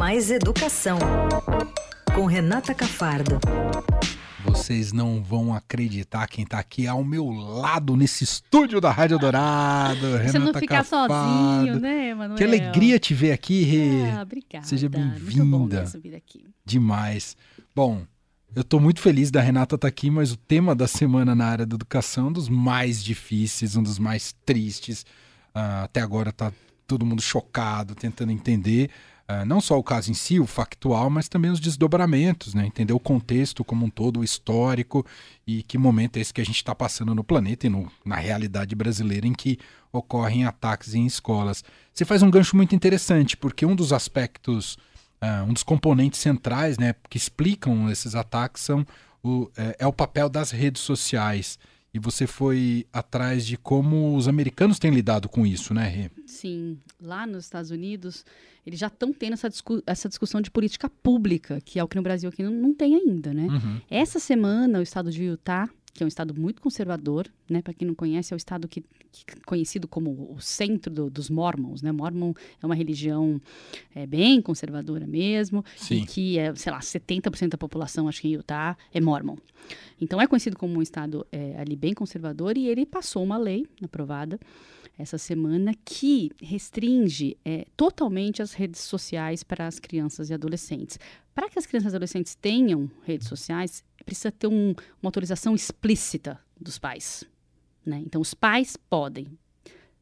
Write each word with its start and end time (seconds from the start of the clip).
Mais 0.00 0.30
Educação, 0.30 0.98
com 2.14 2.24
Renata 2.24 2.74
Cafardo. 2.74 3.38
Vocês 4.42 4.94
não 4.94 5.22
vão 5.22 5.54
acreditar 5.54 6.26
quem 6.26 6.46
tá 6.46 6.58
aqui 6.58 6.86
ao 6.86 7.04
meu 7.04 7.28
lado 7.28 7.94
nesse 7.94 8.24
estúdio 8.24 8.80
da 8.80 8.90
Rádio 8.90 9.18
Dourado. 9.18 10.00
Você 10.00 10.38
não 10.38 10.46
Renata 10.46 10.58
ficar 10.58 10.76
Cafardo. 10.78 11.12
sozinho, 11.12 11.78
né, 11.78 12.14
Manuel? 12.14 12.38
Que 12.38 12.44
alegria 12.44 12.98
te 12.98 13.12
ver 13.12 13.32
aqui, 13.32 13.62
Rê. 13.62 14.10
Ah, 14.10 14.22
obrigada. 14.22 14.64
Seja 14.64 14.88
bem-vinda. 14.88 15.84
Demais. 16.64 17.36
Bom, 17.76 18.00
eu 18.56 18.64
tô 18.64 18.80
muito 18.80 19.02
feliz 19.02 19.30
da 19.30 19.42
Renata 19.42 19.74
estar 19.74 19.86
aqui, 19.86 20.10
mas 20.10 20.32
o 20.32 20.36
tema 20.38 20.74
da 20.74 20.88
semana 20.88 21.34
na 21.34 21.44
área 21.44 21.66
da 21.66 21.74
educação 21.74 22.24
é 22.24 22.28
um 22.30 22.32
dos 22.32 22.48
mais 22.48 23.04
difíceis, 23.04 23.76
um 23.76 23.82
dos 23.82 23.98
mais 23.98 24.34
tristes. 24.46 25.04
Ah, 25.54 25.82
até 25.82 26.00
agora 26.00 26.32
tá 26.32 26.50
todo 26.86 27.04
mundo 27.04 27.20
chocado, 27.20 27.94
tentando 27.94 28.32
entender 28.32 28.88
ah, 29.32 29.44
não 29.44 29.60
só 29.60 29.78
o 29.78 29.82
caso 29.82 30.10
em 30.10 30.14
si, 30.14 30.40
o 30.40 30.46
factual, 30.46 31.08
mas 31.08 31.28
também 31.28 31.50
os 31.52 31.60
desdobramentos, 31.60 32.52
né? 32.52 32.66
Entender 32.66 32.92
o 32.92 32.98
contexto 32.98 33.64
como 33.64 33.86
um 33.86 33.90
todo, 33.90 34.20
o 34.20 34.24
histórico 34.24 35.06
e 35.46 35.62
que 35.62 35.78
momento 35.78 36.16
é 36.16 36.20
esse 36.20 36.34
que 36.34 36.40
a 36.40 36.44
gente 36.44 36.56
está 36.56 36.74
passando 36.74 37.14
no 37.14 37.22
planeta 37.22 37.66
e 37.66 37.70
no- 37.70 37.90
na 38.04 38.16
realidade 38.16 38.74
brasileira 38.74 39.26
em 39.26 39.32
que 39.32 39.56
ocorrem 39.92 40.44
ataques 40.44 40.94
em 40.94 41.06
escolas. 41.06 41.62
Você 41.94 42.04
faz 42.04 42.22
um 42.22 42.30
gancho 42.30 42.56
muito 42.56 42.74
interessante, 42.74 43.36
porque 43.36 43.64
um 43.64 43.76
dos 43.76 43.92
aspectos 43.92 44.76
ah, 45.20 45.44
um 45.46 45.52
dos 45.52 45.62
componentes 45.62 46.18
centrais 46.18 46.78
né, 46.78 46.94
que 47.08 47.18
explicam 47.18 47.90
esses 47.90 48.14
ataques 48.14 48.62
são 48.62 48.86
o, 49.22 49.50
é, 49.56 49.76
é 49.80 49.86
o 49.86 49.92
papel 49.92 50.28
das 50.30 50.50
redes 50.50 50.80
sociais. 50.82 51.58
E 51.92 51.98
você 51.98 52.26
foi 52.26 52.86
atrás 52.92 53.44
de 53.44 53.56
como 53.56 54.14
os 54.16 54.28
americanos 54.28 54.78
têm 54.78 54.92
lidado 54.92 55.28
com 55.28 55.44
isso, 55.46 55.74
né, 55.74 55.88
Rê? 55.88 56.10
Sim, 56.24 56.78
lá 57.02 57.26
nos 57.26 57.44
Estados 57.44 57.70
Unidos, 57.72 58.24
eles 58.64 58.78
já 58.78 58.86
estão 58.86 59.12
tendo 59.12 59.32
essa, 59.32 59.48
discu- 59.50 59.82
essa 59.84 60.08
discussão 60.08 60.40
de 60.40 60.50
política 60.52 60.88
pública, 60.88 61.60
que 61.64 61.78
é 61.80 61.84
o 61.84 61.88
que 61.88 61.96
no 61.96 62.02
Brasil 62.02 62.28
aqui 62.28 62.42
não, 62.44 62.52
não 62.52 62.72
tem 62.72 62.94
ainda, 62.94 63.34
né? 63.34 63.48
Uhum. 63.48 63.80
Essa 63.90 64.20
semana, 64.20 64.78
o 64.78 64.82
estado 64.82 65.10
de 65.10 65.24
Utah, 65.24 65.68
que 66.00 66.04
é 66.04 66.06
um 66.06 66.08
estado 66.08 66.34
muito 66.34 66.62
conservador, 66.62 67.26
né? 67.48 67.60
Para 67.60 67.74
quem 67.74 67.86
não 67.86 67.94
conhece, 67.94 68.32
é 68.32 68.36
o 68.36 68.38
estado 68.38 68.66
que, 68.66 68.80
que- 69.12 69.40
conhecido 69.46 69.86
como 69.86 70.32
o 70.34 70.40
centro 70.40 70.90
do- 70.92 71.10
dos 71.10 71.28
Mormons, 71.28 71.82
né? 71.82 71.92
Mormon 71.92 72.32
é 72.62 72.64
uma 72.66 72.74
religião 72.74 73.38
é, 73.94 74.06
bem 74.06 74.40
conservadora 74.40 75.06
mesmo, 75.06 75.62
e 76.02 76.06
que 76.06 76.38
é, 76.38 76.54
sei 76.54 76.72
lá, 76.72 76.80
70% 76.80 77.50
da 77.50 77.58
população, 77.58 78.08
acho 78.08 78.20
que 78.22 78.28
em 78.28 78.32
Utah, 78.32 78.76
é 78.94 79.00
Mormon. 79.00 79.36
Então 80.00 80.18
é 80.20 80.26
conhecido 80.26 80.56
como 80.56 80.78
um 80.78 80.82
estado 80.82 81.26
é, 81.30 81.54
ali 81.58 81.76
bem 81.76 81.92
conservador 81.92 82.56
e 82.56 82.66
ele 82.66 82.86
passou 82.86 83.22
uma 83.22 83.36
lei 83.36 83.66
aprovada 83.82 84.40
essa 84.98 85.16
semana 85.18 85.72
que 85.84 86.30
restringe 86.42 87.36
é, 87.44 87.66
totalmente 87.76 88.42
as 88.42 88.52
redes 88.52 88.80
sociais 88.82 89.42
para 89.42 89.66
as 89.66 89.78
crianças 89.78 90.30
e 90.30 90.34
adolescentes. 90.34 90.98
Para 91.34 91.48
que 91.48 91.58
as 91.58 91.64
crianças 91.66 91.92
e 91.92 91.96
adolescentes 91.96 92.34
tenham 92.34 92.90
redes 93.04 93.26
sociais, 93.28 93.82
precisa 94.04 94.30
ter 94.32 94.46
um- 94.46 94.70
uma 95.02 95.08
autorização 95.08 95.54
explícita 95.54 96.38
dos 96.60 96.78
pais. 96.78 97.24
né? 97.84 98.02
Então, 98.04 98.20
os 98.20 98.34
pais 98.34 98.76
podem 98.76 99.26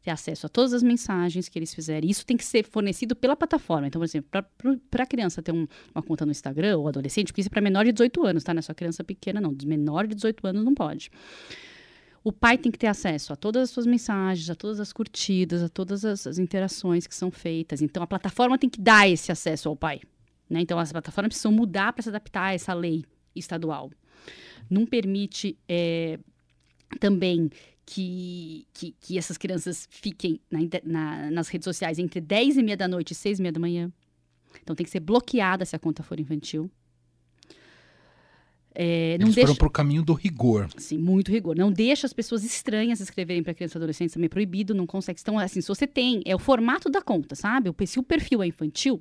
ter 0.02 0.10
acesso 0.10 0.46
a 0.46 0.48
todas 0.48 0.72
as 0.72 0.82
mensagens 0.82 1.48
que 1.48 1.58
eles 1.58 1.72
fizerem. 1.72 2.10
Isso 2.10 2.26
tem 2.26 2.36
que 2.36 2.44
ser 2.44 2.64
fornecido 2.64 3.14
pela 3.14 3.36
plataforma. 3.36 3.86
Então, 3.86 4.00
por 4.00 4.04
exemplo, 4.04 4.28
para 4.90 5.02
a 5.04 5.06
criança 5.06 5.40
ter 5.40 5.52
um- 5.52 5.66
uma 5.94 6.02
conta 6.02 6.26
no 6.26 6.32
Instagram, 6.32 6.78
ou 6.78 6.88
adolescente, 6.88 7.28
porque 7.28 7.40
isso 7.40 7.48
é 7.48 7.50
para 7.50 7.60
menor 7.60 7.84
de 7.84 7.92
18 7.92 8.24
anos, 8.26 8.42
tá? 8.42 8.52
Não 8.52 8.58
é 8.58 8.62
só 8.62 8.74
criança 8.74 9.04
pequena, 9.04 9.40
não. 9.40 9.54
Menor 9.64 10.06
de 10.08 10.14
18 10.16 10.44
anos 10.46 10.64
não 10.64 10.74
pode. 10.74 11.10
O 12.24 12.32
pai 12.32 12.58
tem 12.58 12.70
que 12.72 12.78
ter 12.78 12.88
acesso 12.88 13.32
a 13.32 13.36
todas 13.36 13.62
as 13.64 13.70
suas 13.70 13.86
mensagens, 13.86 14.50
a 14.50 14.54
todas 14.54 14.80
as 14.80 14.92
curtidas, 14.92 15.62
a 15.62 15.68
todas 15.68 16.04
as, 16.04 16.26
as 16.26 16.38
interações 16.38 17.06
que 17.06 17.14
são 17.14 17.30
feitas. 17.30 17.80
Então, 17.80 18.02
a 18.02 18.06
plataforma 18.06 18.58
tem 18.58 18.68
que 18.68 18.80
dar 18.80 19.08
esse 19.08 19.30
acesso 19.30 19.68
ao 19.68 19.76
pai. 19.76 20.00
Né? 20.50 20.60
Então, 20.62 20.78
as 20.78 20.90
plataformas 20.90 21.28
precisam 21.28 21.52
mudar 21.52 21.92
para 21.92 22.02
se 22.02 22.08
adaptar 22.08 22.46
a 22.46 22.54
essa 22.54 22.74
lei 22.74 23.04
estadual. 23.38 23.90
Não 24.70 24.84
permite 24.86 25.56
eh, 25.68 26.18
também 27.00 27.50
que, 27.86 28.66
que, 28.74 28.94
que 29.00 29.16
essas 29.18 29.38
crianças 29.38 29.88
fiquem 29.90 30.40
na 30.50 30.60
na- 30.84 31.30
nas 31.30 31.48
redes 31.48 31.64
sociais 31.64 31.98
entre 31.98 32.20
10 32.20 32.56
e 32.58 32.62
meia 32.62 32.76
da 32.76 32.86
noite 32.88 33.12
e 33.12 33.14
6 33.14 33.38
e 33.38 33.42
meia 33.42 33.52
da 33.52 33.60
manhã. 33.60 33.90
Então, 34.62 34.76
tem 34.76 34.84
que 34.84 34.90
ser 34.90 35.00
bloqueada 35.00 35.64
se 35.64 35.74
a 35.74 35.78
conta 35.78 36.02
for 36.02 36.18
infantil. 36.20 36.70
Eh, 38.74 39.16
não 39.18 39.26
Eles 39.26 39.34
deixa... 39.34 39.46
foram 39.48 39.58
pro 39.58 39.70
caminho 39.70 40.02
do 40.02 40.12
rigor. 40.12 40.68
Assim, 40.76 40.98
muito 40.98 41.30
rigor. 41.32 41.56
Não 41.56 41.72
deixa 41.72 42.06
as 42.06 42.12
pessoas 42.12 42.44
estranhas 42.44 43.00
escreverem 43.00 43.42
para 43.42 43.54
crianças 43.54 43.74
e 43.74 43.78
adolescentes, 43.78 44.14
também 44.14 44.26
é 44.26 44.28
proibido, 44.28 44.74
não 44.74 44.86
consegue. 44.86 45.18
Então, 45.20 45.38
assim, 45.38 45.60
se 45.60 45.68
você 45.68 45.86
tem, 45.86 46.22
é 46.24 46.34
o 46.34 46.38
formato 46.38 46.88
da 46.90 47.00
conta, 47.02 47.34
sabe? 47.34 47.70
O- 47.70 47.86
Se 47.86 47.98
o 47.98 48.02
perfil 48.02 48.42
é 48.42 48.46
infantil, 48.46 49.00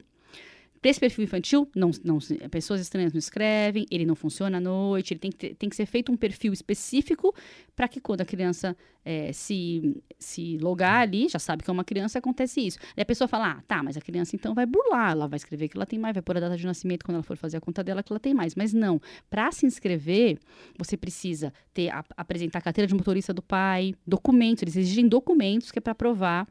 para 0.87 0.91
esse 0.91 0.99
perfil 1.01 1.25
infantil, 1.25 1.69
não, 1.75 1.91
não, 2.01 2.17
pessoas 2.49 2.79
estranhas 2.79 3.11
não 3.11 3.19
escrevem, 3.19 3.85
ele 3.91 4.05
não 4.05 4.15
funciona 4.15 4.55
à 4.57 4.61
noite, 4.61 5.13
ele 5.13 5.19
tem 5.19 5.29
que, 5.31 5.37
ter- 5.37 5.55
tem 5.55 5.67
que 5.69 5.75
ser 5.75 5.85
feito 5.85 6.09
um 6.13 6.15
perfil 6.15 6.53
específico 6.53 7.35
para 7.75 7.89
que 7.89 7.99
quando 7.99 8.21
a 8.21 8.25
criança 8.25 8.75
eh, 9.03 9.31
se, 9.33 10.01
se 10.17 10.57
logar 10.59 11.01
ali, 11.01 11.27
já 11.27 11.39
sabe 11.39 11.61
que 11.61 11.69
é 11.69 11.73
uma 11.73 11.83
criança, 11.83 12.19
acontece 12.19 12.61
isso. 12.65 12.79
Aí 12.95 13.01
a 13.01 13.05
pessoa 13.05 13.27
fala, 13.27 13.51
ah, 13.51 13.63
tá, 13.67 13.83
mas 13.83 13.97
a 13.97 14.01
criança 14.01 14.33
então 14.35 14.53
vai 14.53 14.65
burlar, 14.65 15.11
ela 15.11 15.27
vai 15.27 15.35
escrever 15.35 15.67
que 15.67 15.75
ela 15.77 15.85
tem 15.85 15.99
mais, 15.99 16.13
vai 16.13 16.21
pôr 16.21 16.37
a 16.37 16.39
data 16.39 16.55
de 16.55 16.65
nascimento 16.65 17.03
quando 17.03 17.15
ela 17.15 17.23
for 17.23 17.35
fazer 17.35 17.57
a 17.57 17.61
conta 17.61 17.83
dela 17.83 18.01
que 18.01 18.13
ela 18.13 18.19
tem 18.19 18.33
mais. 18.33 18.55
Mas 18.55 18.71
não, 18.73 19.01
para 19.29 19.51
se 19.51 19.65
inscrever, 19.65 20.39
você 20.77 20.95
precisa 20.95 21.51
ter 21.73 21.89
a- 21.89 22.05
apresentar 22.15 22.59
a 22.59 22.61
carteira 22.61 22.87
de 22.87 22.95
motorista 22.95 23.33
do 23.33 23.41
pai, 23.41 23.93
documentos, 24.05 24.61
eles 24.63 24.77
exigem 24.77 25.05
documentos 25.07 25.69
que 25.69 25.79
é 25.79 25.81
para 25.81 25.93
provar. 25.93 26.47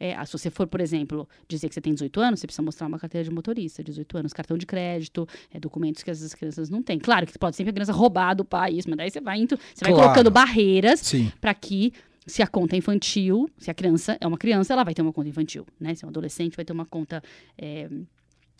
É, 0.00 0.14
ah, 0.14 0.24
se 0.24 0.32
você 0.32 0.50
for, 0.50 0.66
por 0.66 0.80
exemplo, 0.80 1.28
dizer 1.48 1.68
que 1.68 1.74
você 1.74 1.80
tem 1.80 1.92
18 1.92 2.20
anos, 2.20 2.40
você 2.40 2.46
precisa 2.46 2.62
mostrar 2.62 2.86
uma 2.86 2.98
carteira 2.98 3.24
de 3.24 3.30
motorista, 3.34 3.82
18 3.82 4.18
anos, 4.18 4.32
cartão 4.32 4.56
de 4.56 4.66
crédito, 4.66 5.26
é, 5.52 5.58
documentos 5.58 6.02
que 6.02 6.10
as 6.10 6.34
crianças 6.34 6.70
não 6.70 6.82
têm. 6.82 6.98
Claro 6.98 7.26
que 7.26 7.36
pode 7.38 7.56
sempre 7.56 7.70
a 7.70 7.72
criança 7.74 7.92
roubar 7.92 8.34
do 8.34 8.44
pai, 8.44 8.74
isso, 8.74 8.88
mas 8.88 8.96
daí 8.96 9.10
você 9.10 9.20
vai, 9.20 9.40
indo, 9.40 9.56
você 9.56 9.84
vai 9.84 9.92
Claro. 9.92 10.08
colocando 10.08 10.30
barreiras 10.30 11.12
para 11.40 11.52
que 11.54 11.92
se 12.26 12.42
a 12.42 12.46
conta 12.46 12.76
é 12.76 12.78
infantil, 12.78 13.48
se 13.56 13.70
a 13.70 13.74
criança 13.74 14.16
é 14.20 14.26
uma 14.26 14.36
criança, 14.36 14.72
ela 14.72 14.84
vai 14.84 14.94
ter 14.94 15.02
uma 15.02 15.12
conta 15.12 15.28
infantil, 15.28 15.66
né? 15.80 15.94
Se 15.94 16.04
é 16.04 16.06
um 16.06 16.10
adolescente, 16.10 16.54
vai 16.54 16.64
ter 16.64 16.72
uma 16.74 16.84
conta 16.84 17.22
é, 17.56 17.88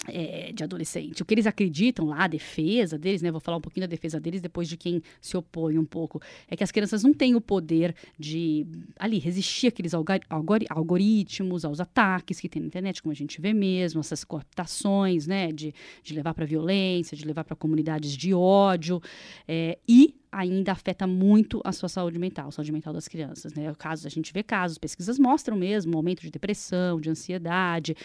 é, 0.07 0.53
de 0.53 0.63
adolescente. 0.63 1.23
O 1.23 1.25
que 1.25 1.35
eles 1.35 1.47
acreditam 1.47 2.07
lá, 2.07 2.25
a 2.25 2.27
defesa 2.29 2.97
deles, 2.99 3.23
né? 3.23 3.31
Vou 3.31 3.41
falar 3.41 3.57
um 3.57 3.61
pouquinho 3.61 3.87
da 3.87 3.91
defesa 3.91 4.21
deles 4.21 4.41
depois 4.41 4.69
de 4.69 4.77
quem 4.77 5.03
se 5.21 5.37
opõe 5.37 5.79
um 5.79 5.85
pouco. 5.85 6.21
É 6.49 6.57
que 6.57 6.63
as 6.63 6.71
crianças 6.71 7.03
não 7.03 7.13
têm 7.13 7.35
o 7.35 7.41
poder 7.41 7.95
de, 8.19 8.67
ali, 8.99 9.19
resistir 9.19 9.69
àqueles 9.69 9.93
algori- 9.95 10.67
algoritmos, 10.69 11.65
aos 11.65 11.81
ataques 11.81 12.39
que 12.41 12.49
tem 12.49 12.63
na 12.63 12.69
internet, 12.69 13.03
como 13.03 13.13
a 13.13 13.17
gente 13.17 13.41
vê 13.41 13.53
mesmo, 13.53 14.01
essas 14.01 14.25
cooptações, 14.25 15.27
né? 15.27 15.51
De, 15.53 15.75
de 16.03 16.15
levar 16.15 16.35
para 16.35 16.45
violência, 16.45 17.17
de 17.17 17.25
levar 17.25 17.45
para 17.45 17.57
comunidades 17.57 18.17
de 18.17 18.33
ódio. 18.33 19.01
é, 19.47 19.79
e 19.89 20.15
ainda 20.31 20.73
afeta 20.73 21.07
muito 21.07 21.61
a 21.65 21.73
sua 21.73 21.89
saúde 21.89 22.19
mental, 22.19 22.51
saúde 22.53 22.71
mental 22.73 22.93
das 22.93 23.09
crianças, 23.09 23.53
né? 23.55 23.73
Casos, 23.79 24.07
a 24.07 24.09
gente 24.09 24.33
vê 24.33 24.43
casos, 24.43 24.79
pesquisas 24.79 25.19
mostram 25.19 25.57
mesmo 25.57 25.95
um 25.95 25.97
aumento 25.97 26.21
de 26.23 26.31
depressão, 26.31 27.01
de 27.01 27.11
ansiedade, 27.11 27.97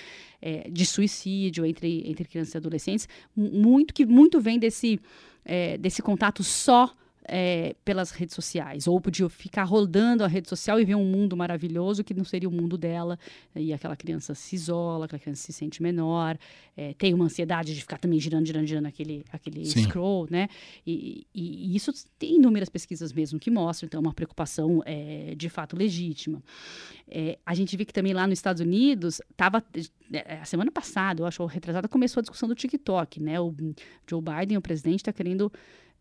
é, 0.42 0.70
de 0.70 0.86
suicídio 0.86 1.66
entre, 1.66 2.04
entre 2.10 2.26
crianças 2.26 2.54
e 2.54 2.58
adolescentes, 2.58 3.08
mu- 3.36 3.52
muito 3.52 3.94
que 3.94 4.06
muito 4.06 4.40
vem 4.40 4.58
desse, 4.58 5.00
é, 5.44 5.78
desse 5.78 6.02
contato 6.02 6.44
só 6.44 6.94
é, 7.26 7.76
pelas 7.86 8.12
redes 8.12 8.36
sociais, 8.36 8.88
ou 8.88 9.00
de 9.12 9.28
ficar 9.30 9.64
rodando 9.64 10.24
a 10.24 10.28
rede 10.28 10.50
social 10.50 10.80
e 10.80 10.86
ver 10.86 10.96
um 10.96 11.06
mundo 11.06 11.36
maravilhoso 11.38 12.04
que 12.04 12.14
não 12.14 12.24
seria 12.24 12.48
o 12.50 12.52
mundo 12.52 12.78
dela, 12.78 13.18
e 13.56 13.72
aquela 13.74 13.96
criança 13.96 14.34
se 14.36 14.56
isola, 14.56 15.06
aquela 15.06 15.20
criança 15.20 15.42
se 15.44 15.54
sente 15.54 15.82
menor, 15.82 16.38
é, 16.76 16.94
tem 16.94 17.14
uma 17.14 17.26
ansiedade 17.26 17.74
de 17.74 17.82
ficar 17.82 17.98
também 17.98 18.20
girando, 18.20 18.46
girando, 18.46 18.66
girando 18.68 18.86
aquele, 18.88 19.24
aquele 19.32 19.66
Sim. 19.66 19.84
scroll, 19.84 20.28
né? 20.30 20.48
E, 20.86 21.26
e- 21.34 21.72
e 21.72 21.76
isso 21.76 21.92
tem 22.18 22.36
inúmeras 22.36 22.70
pesquisas 22.70 23.14
mesmo 23.14 23.40
que 23.40 23.50
mostram, 23.52 23.88
então, 23.88 24.00
é 24.00 24.02
uma 24.02 24.14
preocupação 24.14 24.82
é, 24.86 25.34
de 25.36 25.50
fato 25.50 25.76
legítima. 25.78 26.42
É, 27.08 27.38
a 27.46 27.54
gente 27.54 27.76
vê 27.78 27.86
que 27.86 27.94
também 27.94 28.14
lá 28.14 28.26
nos 28.26 28.40
Estados 28.40 28.62
Unidos, 28.62 29.22
estava 29.30 29.64
a 30.40 30.46
semana 30.46 30.72
passada, 30.72 31.22
eu 31.22 31.26
acho, 31.26 31.46
retrasada, 31.46 31.88
começou 31.88 32.20
a 32.20 32.24
discussão 32.24 32.48
do 32.50 32.56
TikTok, 32.56 33.22
né? 33.22 33.40
O 33.40 33.54
Joe 34.08 34.22
Biden, 34.22 34.58
o 34.58 34.62
presidente, 34.62 35.00
está 35.00 35.14
querendo 35.14 35.52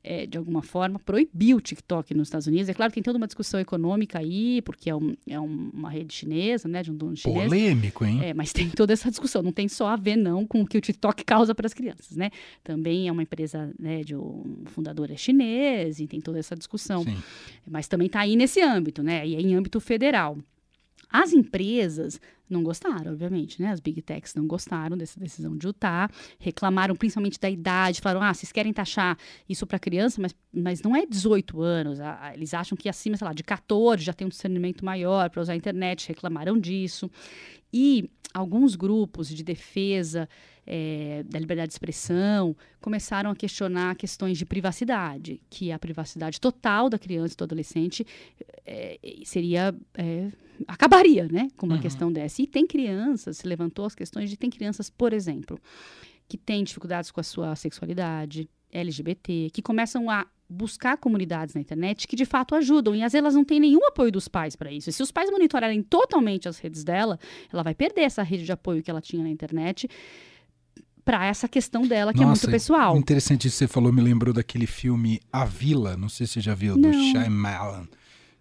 é, 0.04 0.26
de 0.26 0.37
alguma 0.37 0.62
forma, 0.62 0.99
proibir 0.99 1.54
o 1.54 1.60
TikTok 1.60 2.12
nos 2.14 2.26
Estados 2.28 2.46
Unidos. 2.49 2.69
É 2.69 2.75
claro 2.75 2.90
que 2.90 2.94
tem 2.94 3.02
toda 3.02 3.16
uma 3.19 3.26
discussão 3.26 3.60
econômica 3.60 4.19
aí, 4.19 4.60
porque 4.62 4.90
é, 4.90 4.94
um- 4.96 5.14
é 5.28 5.38
um- 5.38 5.70
uma 5.72 5.88
rede 5.90 6.12
chinesa, 6.12 6.66
né, 6.69 6.82
de 6.82 6.90
um 6.90 6.96
dono 6.96 7.16
chinês. 7.16 7.44
Polêmico, 7.49 8.04
hein? 8.04 8.20
É, 8.22 8.34
mas 8.34 8.52
tem 8.52 8.69
toda 8.76 8.93
essa 8.93 9.08
discussão. 9.10 9.43
Não 9.43 9.52
tem 9.52 9.69
só 9.69 9.87
a 9.87 9.96
ver, 9.96 10.16
não, 10.16 10.44
com 10.46 10.62
o 10.62 10.66
que 10.66 10.76
o 10.76 10.81
TikTok 10.81 11.22
causa 11.25 11.54
para 11.54 11.66
as 11.66 11.72
crianças, 11.75 12.16
né? 12.16 12.31
Também 12.64 13.06
é 13.06 13.12
uma 13.12 13.22
empresa, 13.22 13.72
né, 13.78 14.02
de 14.02 14.16
um 14.16 14.64
fundador 14.66 15.10
é 15.10 15.16
chinês 15.16 16.00
e 16.00 16.06
tem 16.08 16.20
toda 16.20 16.38
essa 16.38 16.56
discussão. 16.56 17.05
Sim. 17.05 17.16
Mas 17.70 17.87
também 17.87 18.06
está 18.06 18.20
aí 18.20 18.34
nesse 18.34 18.60
âmbito, 18.60 19.02
né? 19.02 19.26
E 19.26 19.37
é 19.37 19.40
em 19.40 19.55
âmbito 19.55 19.78
federal. 19.81 20.37
As 21.08 21.32
empresas 21.32 22.19
não 22.49 22.62
gostaram, 22.62 23.12
obviamente, 23.12 23.61
né? 23.61 23.69
As 23.69 23.81
big 23.81 24.03
techs 24.03 24.35
não 24.35 24.47
gostaram 24.47 24.97
dessa 24.97 25.19
decisão 25.19 25.56
de 25.56 25.67
Utah, 25.67 26.09
reclamaram 26.39 26.94
principalmente 26.94 27.39
da 27.41 27.49
idade, 27.49 28.00
falaram: 28.00 28.23
ah, 28.23 28.35
vocês 28.35 28.53
querem 28.53 28.73
taxar 28.73 29.17
isso 29.49 29.67
para 29.67 29.79
criança, 29.79 30.21
mas, 30.21 30.35
mas 30.53 30.83
não 30.83 30.94
é 30.94 31.06
18 31.06 31.61
anos. 31.62 31.99
eles 32.35 32.53
acham 32.55 32.77
que 32.77 32.89
acima, 32.89 33.17
sei 33.17 33.27
lá, 33.27 33.33
de 33.33 33.43
14 33.43 34.03
já 34.03 34.12
tem 34.12 34.27
um 34.27 34.31
discernimento 34.31 34.85
maior 34.85 35.31
para 35.31 35.41
usar 35.41 35.55
a 35.55 35.56
internet, 35.56 36.09
reclamaram 36.09 36.59
disso. 36.59 37.11
E 37.73 38.11
alguns 38.35 38.75
grupos 38.75 39.29
de 39.29 39.43
defesa 39.43 40.29
é, 40.67 41.25
da 41.29 41.39
liberdade 41.39 41.69
de 41.69 41.75
expressão 41.75 42.56
começaram 42.81 43.31
a 43.31 43.37
questionar 43.37 43.97
questões 43.97 44.39
de 44.39 44.47
privacidade, 44.47 45.41
que 45.50 45.73
a 45.73 45.79
privacidade 45.79 46.41
total 46.41 46.89
da 46.89 46.99
criança 46.99 47.35
e 47.35 47.37
do 47.37 47.44
adolescente 47.44 48.06
é, 48.65 48.99
seria 49.25 49.75
é, 49.94 50.31
acabaria, 50.67 51.29
né, 51.31 51.49
com 51.56 51.67
uma 51.67 51.77
uhum. 51.77 51.81
questão 51.81 52.12
dessa. 52.12 52.42
E 52.43 52.47
tem 52.49 52.67
crianças, 52.67 53.37
se 53.37 53.47
levantou 53.47 53.85
as 53.85 53.94
questões 53.94 54.29
de 54.29 54.37
tem 54.37 54.50
crianças, 54.50 54.91
por 54.91 55.12
exemplo, 55.12 55.61
que 56.29 56.37
têm 56.37 56.65
dificuldades 56.65 57.12
com 57.12 57.21
a 57.21 57.23
sua 57.23 57.55
sexualidade, 57.55 58.50
LGBT, 58.73 59.50
que 59.53 59.62
começam 59.62 60.11
a 60.11 60.27
buscar 60.49 60.97
comunidades 60.97 61.55
na 61.55 61.61
internet 61.61 62.09
que 62.09 62.17
de 62.17 62.25
fato 62.25 62.56
ajudam. 62.56 62.97
E 62.97 63.03
às 63.03 63.12
vezes 63.12 63.23
elas 63.23 63.35
não 63.35 63.44
têm 63.44 63.61
nenhum 63.61 63.87
apoio 63.87 64.11
dos 64.11 64.27
pais 64.27 64.56
para 64.56 64.73
isso. 64.73 64.91
E 64.91 64.93
se 64.93 65.00
os 65.05 65.12
pais 65.12 65.31
monitorarem 65.31 65.83
totalmente 65.85 66.49
as 66.49 66.59
redes 66.59 66.83
dela, 66.83 67.17
ela 67.53 67.62
vai 67.62 67.77
perder 67.77 68.03
essa 68.03 68.25
rede 68.25 68.44
de 68.44 68.50
apoio 68.50 68.83
que 68.83 68.91
ela 68.91 69.00
tinha 69.00 69.23
na 69.23 69.31
internet 69.31 69.89
para 71.05 71.25
essa 71.25 71.47
questão 71.47 71.83
dela, 71.83 72.12
que 72.12 72.19
Nossa, 72.19 72.29
é 72.29 72.47
muito 72.47 72.50
pessoal. 72.50 72.97
Interessante 72.97 73.47
isso 73.47 73.55
que 73.55 73.67
você 73.67 73.69
falou, 73.69 73.93
me 73.93 74.03
lembrou 74.03 74.35
daquele 74.35 74.67
filme 74.67 75.21
A 75.33 75.44
Vila, 75.44 75.97
não 75.97 76.09
sei 76.09 76.27
se 76.27 76.35
você 76.35 76.41
já 76.41 76.55
viu, 76.55 76.77
não. 76.77 76.91
do 76.91 76.97
Shyamalan, 76.97 77.87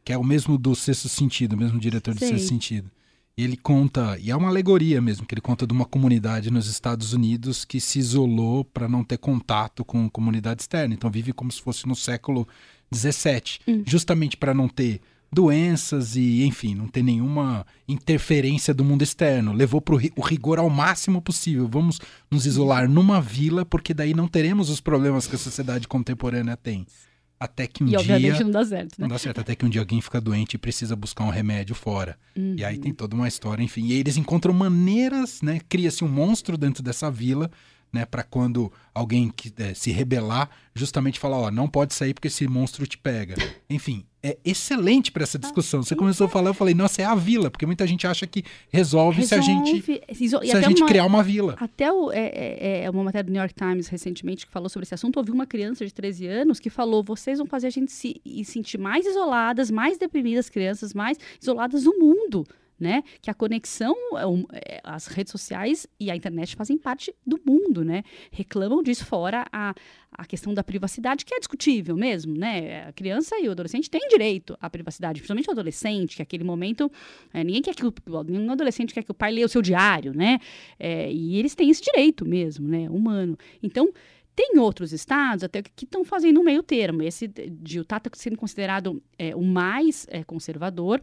que 0.03 0.12
é 0.12 0.18
o 0.18 0.24
mesmo 0.24 0.57
do 0.57 0.75
Sexto 0.75 1.07
Sentido, 1.07 1.53
o 1.53 1.57
mesmo 1.57 1.80
diretor 1.80 2.15
do 2.15 2.19
Sexto 2.19 2.48
Sentido. 2.48 2.92
Ele 3.37 3.57
conta, 3.57 4.17
e 4.19 4.29
é 4.29 4.35
uma 4.35 4.49
alegoria 4.49 5.01
mesmo, 5.01 5.25
que 5.25 5.33
ele 5.33 5.41
conta 5.41 5.65
de 5.65 5.73
uma 5.73 5.85
comunidade 5.85 6.51
nos 6.51 6.67
Estados 6.67 7.13
Unidos 7.13 7.65
que 7.65 7.79
se 7.79 7.97
isolou 7.97 8.63
para 8.65 8.87
não 8.87 9.03
ter 9.03 9.17
contato 9.17 9.85
com 9.85 10.09
comunidade 10.09 10.61
externa. 10.61 10.93
Então 10.93 11.09
vive 11.09 11.33
como 11.33 11.51
se 11.51 11.61
fosse 11.61 11.87
no 11.87 11.95
século 11.95 12.47
XVII, 12.93 13.59
hum. 13.67 13.83
justamente 13.85 14.35
para 14.35 14.53
não 14.53 14.67
ter 14.67 15.01
doenças 15.31 16.15
e, 16.17 16.43
enfim, 16.43 16.75
não 16.75 16.87
ter 16.87 17.01
nenhuma 17.01 17.65
interferência 17.87 18.73
do 18.73 18.83
mundo 18.83 19.01
externo. 19.01 19.53
Levou 19.53 19.79
para 19.79 19.95
o 19.95 20.21
rigor 20.21 20.59
ao 20.59 20.69
máximo 20.69 21.21
possível. 21.21 21.67
Vamos 21.67 21.99
nos 22.29 22.45
isolar 22.45 22.89
numa 22.89 23.21
vila, 23.21 23.65
porque 23.65 23.93
daí 23.93 24.13
não 24.13 24.27
teremos 24.27 24.69
os 24.69 24.81
problemas 24.81 25.27
que 25.27 25.35
a 25.35 25.39
sociedade 25.39 25.87
contemporânea 25.87 26.57
tem. 26.57 26.85
Até 27.41 27.65
que 27.65 27.83
um 27.83 27.88
e, 27.88 27.89
dia. 27.89 27.99
obviamente 27.99 28.43
não 28.43 28.51
dá 28.51 28.63
certo. 28.63 28.91
Né? 28.91 28.95
Não 28.99 29.07
dá 29.07 29.17
certo. 29.17 29.41
Até 29.41 29.55
que 29.55 29.65
um 29.65 29.69
dia 29.69 29.81
alguém 29.81 29.99
fica 29.99 30.21
doente 30.21 30.53
e 30.53 30.57
precisa 30.59 30.95
buscar 30.95 31.23
um 31.23 31.31
remédio 31.31 31.73
fora. 31.73 32.15
Uhum. 32.38 32.53
E 32.55 32.63
aí 32.63 32.77
tem 32.77 32.93
toda 32.93 33.15
uma 33.15 33.27
história, 33.27 33.63
enfim. 33.63 33.88
E 33.88 33.93
aí 33.93 33.99
eles 33.99 34.15
encontram 34.15 34.53
maneiras, 34.53 35.41
né? 35.41 35.59
Cria-se 35.67 36.03
um 36.03 36.07
monstro 36.07 36.55
dentro 36.55 36.83
dessa 36.83 37.09
vila 37.09 37.49
né, 37.91 38.05
para 38.05 38.23
quando 38.23 38.71
alguém 38.93 39.29
que, 39.29 39.53
é, 39.57 39.73
se 39.73 39.91
rebelar, 39.91 40.49
justamente 40.73 41.19
falar, 41.19 41.38
ó, 41.38 41.51
não 41.51 41.67
pode 41.67 41.93
sair 41.93 42.13
porque 42.13 42.27
esse 42.27 42.47
monstro 42.47 42.85
te 42.88 42.97
pega. 42.97 43.35
Enfim, 43.69 44.05
é 44.23 44.38
excelente 44.45 45.11
para 45.11 45.23
essa 45.23 45.39
discussão. 45.39 45.81
Você 45.81 45.95
começou 45.95 46.27
a 46.27 46.29
falar, 46.29 46.49
eu 46.49 46.53
falei, 46.53 46.73
nossa, 46.73 47.01
é 47.01 47.05
a 47.05 47.15
vila, 47.15 47.49
porque 47.49 47.65
muita 47.65 47.85
gente 47.88 48.05
acha 48.05 48.27
que 48.27 48.43
resolve, 48.71 49.21
resolve 49.21 49.27
se 49.27 49.35
a 49.35 49.41
gente, 49.41 49.81
se 50.15 50.55
a 50.55 50.61
gente 50.61 50.81
uma, 50.81 50.88
criar 50.88 51.05
uma 51.05 51.23
vila. 51.23 51.55
Até 51.59 51.91
o, 51.91 52.11
é, 52.11 52.27
é, 52.27 52.83
é, 52.83 52.89
uma 52.89 53.03
matéria 53.03 53.23
do 53.23 53.31
New 53.31 53.41
York 53.41 53.55
Times 53.55 53.88
recentemente 53.88 54.45
que 54.45 54.51
falou 54.51 54.69
sobre 54.69 54.83
esse 54.83 54.93
assunto. 54.93 55.17
Houve 55.17 55.31
uma 55.31 55.45
criança 55.45 55.85
de 55.85 55.93
13 55.93 56.27
anos 56.27 56.59
que 56.59 56.69
falou: 56.69 57.03
vocês 57.03 57.39
vão 57.39 57.47
fazer 57.47 57.67
a 57.67 57.71
gente 57.71 57.91
se 57.91 58.21
sentir 58.45 58.77
mais 58.77 59.05
isoladas, 59.05 59.71
mais 59.71 59.97
deprimidas, 59.97 60.49
crianças 60.49 60.93
mais 60.93 61.17
isoladas 61.41 61.83
do 61.83 61.97
mundo 61.97 62.45
né? 62.81 63.03
Que 63.21 63.29
a 63.29 63.33
conexão, 63.33 63.95
é 64.17 64.71
é, 64.71 64.81
as 64.83 65.07
redes 65.07 65.31
sociais 65.31 65.87
e 65.99 66.09
a 66.09 66.15
internet 66.15 66.55
fazem 66.55 66.77
parte 66.77 67.13
do 67.25 67.39
mundo, 67.45 67.85
né? 67.85 68.03
Reclamam 68.31 68.81
disso 68.81 69.05
fora 69.05 69.45
a, 69.51 69.73
a 70.11 70.25
questão 70.25 70.53
da 70.53 70.63
privacidade, 70.63 71.23
que 71.23 71.33
é 71.33 71.39
discutível 71.39 71.95
mesmo, 71.95 72.35
né? 72.35 72.87
A 72.87 72.93
criança 72.93 73.39
e 73.39 73.47
o 73.47 73.51
adolescente 73.51 73.89
têm 73.89 74.07
direito 74.09 74.57
à 74.59 74.69
privacidade, 74.69 75.19
principalmente 75.19 75.47
o 75.47 75.51
adolescente, 75.51 76.15
que 76.15 76.21
aquele 76.21 76.43
momento, 76.43 76.91
é, 77.33 77.43
ninguém 77.43 77.61
quer 77.61 77.75
que 77.75 77.85
o, 77.85 77.93
nenhum 78.23 78.51
adolescente 78.51 78.93
quer 78.93 79.03
que 79.03 79.11
o 79.11 79.15
pai 79.15 79.31
leia 79.31 79.45
o 79.45 79.49
seu 79.49 79.61
diário, 79.61 80.13
né? 80.13 80.39
É, 80.79 81.11
e 81.11 81.37
eles 81.37 81.53
têm 81.55 81.69
esse 81.69 81.81
direito 81.81 82.25
mesmo, 82.25 82.67
né? 82.67 82.89
Humano. 82.89 83.37
Então, 83.61 83.91
tem 84.35 84.57
outros 84.57 84.93
estados 84.93 85.43
até 85.43 85.61
que 85.61 85.85
estão 85.85 86.03
fazendo 86.03 86.39
um 86.39 86.43
meio 86.43 86.63
termo. 86.63 87.03
Esse 87.03 87.27
de 87.27 87.77
Utah 87.77 87.97
está 87.97 88.09
sendo 88.13 88.37
considerado 88.37 89.01
é, 89.17 89.35
o 89.35 89.41
mais 89.43 90.07
é, 90.09 90.23
conservador 90.23 91.01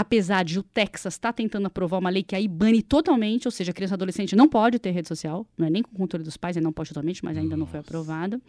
apesar 0.00 0.44
de 0.44 0.58
o 0.58 0.62
Texas 0.62 1.14
estar 1.14 1.28
tá 1.28 1.32
tentando 1.34 1.66
aprovar 1.66 1.98
uma 1.98 2.08
lei 2.08 2.22
que 2.22 2.34
aí 2.34 2.48
bane 2.48 2.82
totalmente, 2.82 3.46
ou 3.46 3.52
seja, 3.52 3.70
criança 3.70 3.92
e 3.92 3.96
adolescente 3.96 4.34
não 4.34 4.48
pode 4.48 4.78
ter 4.78 4.92
rede 4.92 5.08
social, 5.08 5.46
não 5.58 5.66
é 5.66 5.70
nem 5.70 5.82
com 5.82 5.90
o 5.92 5.94
controle 5.94 6.24
dos 6.24 6.38
pais, 6.38 6.56
ele 6.56 6.64
não 6.64 6.72
pode 6.72 6.88
totalmente, 6.88 7.22
mas 7.22 7.36
ainda 7.36 7.50
Nossa. 7.50 7.58
não 7.58 7.66
foi 7.66 7.80
aprovada. 7.80 8.40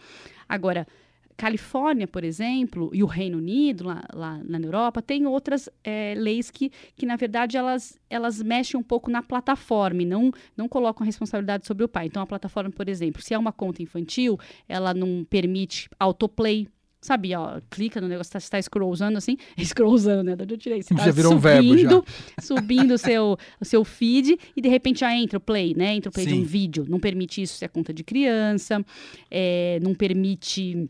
Agora, 0.47 0.87
Califórnia, 1.35 2.07
por 2.07 2.23
exemplo, 2.23 2.89
e 2.93 3.03
o 3.03 3.05
Reino 3.05 3.37
Unido, 3.37 3.85
lá, 3.85 4.01
lá 4.13 4.39
na 4.45 4.59
Europa, 4.59 5.01
tem 5.01 5.25
outras 5.25 5.67
é, 5.83 6.13
leis 6.15 6.49
que, 6.49 6.71
que, 6.95 7.05
na 7.05 7.17
verdade, 7.17 7.57
elas, 7.57 7.99
elas 8.09 8.41
mexem 8.41 8.79
um 8.79 8.83
pouco 8.83 9.11
na 9.11 9.21
plataforma 9.21 10.03
e 10.03 10.05
não, 10.05 10.31
não 10.55 10.69
colocam 10.69 11.03
a 11.03 11.05
responsabilidade 11.05 11.67
sobre 11.67 11.83
o 11.83 11.89
pai. 11.89 12.05
Então, 12.05 12.21
a 12.21 12.27
plataforma, 12.27 12.69
por 12.69 12.87
exemplo, 12.87 13.21
se 13.21 13.33
é 13.33 13.37
uma 13.37 13.51
conta 13.51 13.83
infantil, 13.83 14.39
ela 14.69 14.93
não 14.93 15.25
permite 15.29 15.89
autoplay, 15.99 16.69
sabe, 17.01 17.35
ó, 17.35 17.59
clica 17.69 17.99
no 17.99 18.07
negócio, 18.07 18.37
está 18.37 18.57
tá 18.57 18.61
scrollando 18.61 19.17
assim, 19.17 19.35
scrollando, 19.57 20.23
né, 20.23 20.35
de 20.35 20.43
onde 20.43 20.53
eu 20.53 20.57
tirei? 20.57 20.81
Você 20.83 20.93
tá 20.93 21.05
já 21.05 21.11
virou 21.11 21.33
subindo, 21.33 21.47
um 21.47 21.73
verbo 21.73 22.05
já. 22.05 22.41
subindo 22.41 22.93
o 22.93 22.97
seu, 22.97 23.37
o 23.59 23.65
seu 23.65 23.83
feed 23.83 24.37
e 24.55 24.61
de 24.61 24.69
repente 24.69 24.99
já 24.99 25.13
entra 25.15 25.37
o 25.37 25.41
play, 25.41 25.73
né, 25.75 25.95
entra 25.95 26.09
o 26.09 26.13
play 26.13 26.25
Sim. 26.25 26.35
de 26.35 26.39
um 26.39 26.43
vídeo, 26.43 26.85
não 26.87 26.99
permite 26.99 27.41
isso 27.41 27.57
se 27.57 27.65
é 27.65 27.67
conta 27.67 27.91
de 27.91 28.03
criança, 28.03 28.85
é, 29.29 29.79
não 29.81 29.95
permite... 29.95 30.89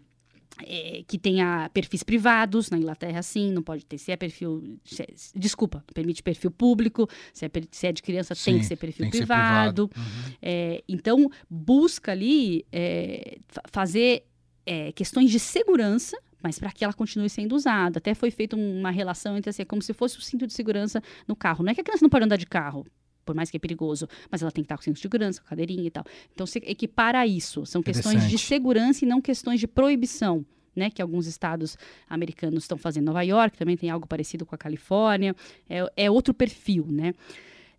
É, 0.67 1.01
que 1.07 1.17
tenha 1.17 1.71
perfis 1.73 2.03
privados, 2.03 2.69
na 2.69 2.77
Inglaterra 2.77 3.23
sim, 3.23 3.51
não 3.51 3.63
pode 3.63 3.83
ter, 3.83 3.97
se 3.97 4.11
é 4.11 4.15
perfil, 4.15 4.77
se 4.85 5.01
é, 5.01 5.07
desculpa, 5.35 5.83
permite 5.91 6.21
perfil 6.21 6.51
público, 6.51 7.09
se 7.33 7.45
é, 7.45 7.51
se 7.71 7.87
é 7.87 7.91
de 7.91 8.03
criança 8.03 8.35
sim, 8.35 8.51
tem 8.51 8.59
que 8.59 8.65
ser 8.67 8.75
perfil 8.75 9.09
privado. 9.09 9.89
Ser 9.91 9.95
privado. 9.95 10.27
Uhum. 10.27 10.35
É, 10.39 10.83
então, 10.87 11.31
busca 11.49 12.11
ali 12.11 12.63
é, 12.71 13.39
fazer 13.71 14.23
é, 14.65 14.91
questões 14.91 15.31
de 15.31 15.39
segurança, 15.39 16.17
mas 16.41 16.57
para 16.57 16.71
que 16.71 16.83
ela 16.83 16.93
continue 16.93 17.29
sendo 17.29 17.55
usada. 17.55 17.99
Até 17.99 18.13
foi 18.13 18.31
feita 18.31 18.55
uma 18.55 18.91
relação 18.91 19.37
entre 19.37 19.49
assim, 19.49 19.61
é 19.61 19.65
como 19.65 19.81
se 19.81 19.93
fosse 19.93 20.17
o 20.17 20.21
cinto 20.21 20.47
de 20.47 20.53
segurança 20.53 21.01
no 21.27 21.35
carro. 21.35 21.63
Não 21.63 21.71
é 21.71 21.75
que 21.75 21.81
a 21.81 21.83
criança 21.83 22.03
não 22.03 22.09
pode 22.09 22.25
andar 22.25 22.37
de 22.37 22.45
carro, 22.45 22.85
por 23.25 23.35
mais 23.35 23.49
que 23.49 23.57
é 23.57 23.59
perigoso, 23.59 24.07
mas 24.29 24.41
ela 24.41 24.51
tem 24.51 24.63
que 24.63 24.65
estar 24.65 24.77
com 24.77 24.83
cinto 24.83 24.95
de 24.95 25.01
segurança, 25.01 25.41
com 25.41 25.47
cadeirinha 25.47 25.87
e 25.87 25.91
tal. 25.91 26.03
Então, 26.33 26.45
se 26.45 26.59
equipara 26.59 27.25
isso. 27.25 27.65
São 27.65 27.81
questões 27.81 28.27
de 28.27 28.37
segurança 28.37 29.05
e 29.05 29.07
não 29.07 29.21
questões 29.21 29.59
de 29.59 29.67
proibição. 29.67 30.45
Né, 30.73 30.89
que 30.89 31.01
alguns 31.01 31.27
estados 31.27 31.77
americanos 32.09 32.63
estão 32.63 32.77
fazendo. 32.77 33.07
Nova 33.07 33.21
York 33.21 33.57
também 33.57 33.75
tem 33.75 33.89
algo 33.89 34.07
parecido 34.07 34.45
com 34.45 34.55
a 34.55 34.57
Califórnia. 34.57 35.35
É, 35.69 36.05
é 36.05 36.09
outro 36.09 36.33
perfil, 36.33 36.87
né? 36.89 37.13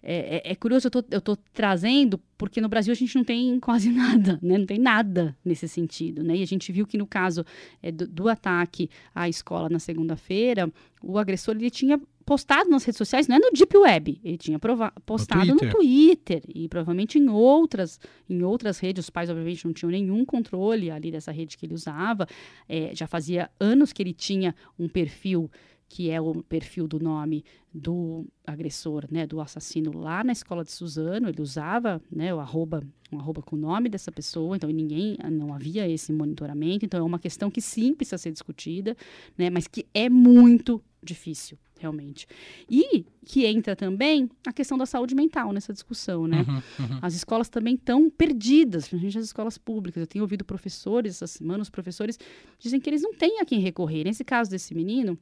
É, 0.03 0.43
é, 0.49 0.53
é, 0.53 0.55
curioso, 0.57 0.89
eu 0.89 0.91
tô, 0.91 1.05
eu 1.11 1.21
tô 1.21 1.37
trazendo, 1.53 2.19
porque 2.37 2.61
no 2.61 2.69
Brasil 2.69 2.91
a 2.91 2.97
gente 2.97 3.15
não 3.15 3.23
tem 3.23 3.61
quase 3.61 3.89
nada, 3.93 4.39
né? 4.43 4.59
Não 4.59 4.67
tem 4.67 4.79
nada 4.79 5.37
nesse 5.45 5.69
sentido, 5.69 6.25
né? 6.25 6.37
E 6.37 6.43
a 6.43 6.47
gente 6.47 6.73
viu 6.73 6.87
que 6.87 6.99
no 6.99 7.07
caso 7.07 7.45
é, 7.81 7.93
do, 7.93 8.07
do, 8.09 8.29
ataque 8.29 8.91
à 9.15 9.29
escola 9.29 9.69
na 9.69 9.79
segunda-feira, 9.79 10.73
o 11.01 11.19
agressor 11.19 11.55
ele 11.55 11.71
tinha 11.71 12.01
postado 12.25 12.71
nas 12.71 12.85
redes 12.85 12.99
sociais, 12.99 13.29
não 13.29 13.37
é 13.37 13.39
no 13.39 13.51
Deep 13.53 13.77
Web, 13.77 14.21
ele 14.25 14.39
tinha 14.39 14.59
postado 15.05 15.47
no 15.47 15.57
Twitter. 15.57 15.69
no 15.69 15.75
Twitter. 15.75 16.43
e 16.53 16.69
provavelmente 16.69 17.19
em 17.19 17.29
outras, 17.29 18.01
em 18.29 18.43
outras 18.43 18.79
redes. 18.79 19.05
Os 19.05 19.11
pais, 19.11 19.31
obviamente, 19.31 19.65
não 19.65 19.73
tinham 19.73 19.91
nenhum 19.91 20.25
controle 20.25 20.91
ali 20.91 21.11
dessa 21.11 21.31
rede 21.31 21.57
que 21.57 21.67
ele 21.67 21.75
usava. 21.75 22.27
É, 22.69 22.95
já 22.95 23.07
fazia 23.07 23.51
anos 23.61 23.93
que 23.93 24.03
ele 24.03 24.13
tinha 24.13 24.55
um 24.79 24.89
perfil 24.89 25.51
que 25.93 26.09
é 26.09 26.19
o 26.19 26.43
perfil 26.43 26.89
do 26.89 26.99
nome 26.99 27.45
do 27.71 28.27
agressor, 28.47 29.05
né, 29.11 29.27
do 29.27 29.43
assassino 29.43 29.93
lá 29.95 30.25
na 30.25 30.33
escola 30.33 30.65
de 30.65 30.73
Suzano, 30.73 31.29
ele 31.29 31.43
usava, 31.43 32.01
né, 32.11 32.35
o 32.35 32.41
arroba, 32.41 32.83
um 33.13 33.19
arroba 33.19 33.43
com 33.43 33.57
o 33.57 33.59
nome 33.59 33.91
dessa 33.91 34.11
pessoa, 34.11 34.57
então 34.57 34.71
ninguém, 34.71 35.19
não 35.31 35.53
havia 35.53 35.87
esse 35.87 36.11
monitoramento, 36.11 36.87
então 36.87 36.99
é 36.99 37.03
uma 37.03 37.19
questão 37.19 37.51
que 37.51 37.61
sim 37.61 37.95
precisa 37.95 38.17
ser 38.17 38.33
discutida, 38.33 38.97
né, 39.37 39.51
mas 39.51 39.69
que 39.69 39.85
é 39.93 40.09
muito 40.09 40.83
difícil, 41.03 41.59
realmente. 41.79 42.27
E 42.71 43.05
que 43.27 43.45
entra 43.45 43.77
também 43.77 44.31
a 44.47 44.53
questão 44.53 44.79
da 44.79 44.87
saúde 44.87 45.15
mental 45.15 45.53
nessa 45.53 45.75
discussão, 45.75 46.27
né? 46.27 46.47
Uhum, 46.49 46.55
uhum. 46.87 46.99
As 47.03 47.13
escolas 47.13 47.51
também 47.51 47.75
estão 47.75 48.09
perdidas, 48.09 48.85
principalmente 48.89 49.19
as 49.19 49.25
escolas 49.27 49.59
públicas. 49.59 50.01
Eu 50.01 50.07
tenho 50.07 50.25
ouvido 50.25 50.43
professores 50.43 51.17
essa 51.17 51.27
semana, 51.27 51.61
os 51.61 51.69
professores 51.69 52.19
dizem 52.59 52.81
que 52.81 52.89
eles 52.89 53.03
não 53.03 53.13
têm 53.13 53.41
a 53.41 53.45
quem 53.45 53.59
recorrer. 53.59 54.05
Nesse 54.05 54.25
caso 54.25 54.49
desse 54.49 54.75
menino, 54.75 55.19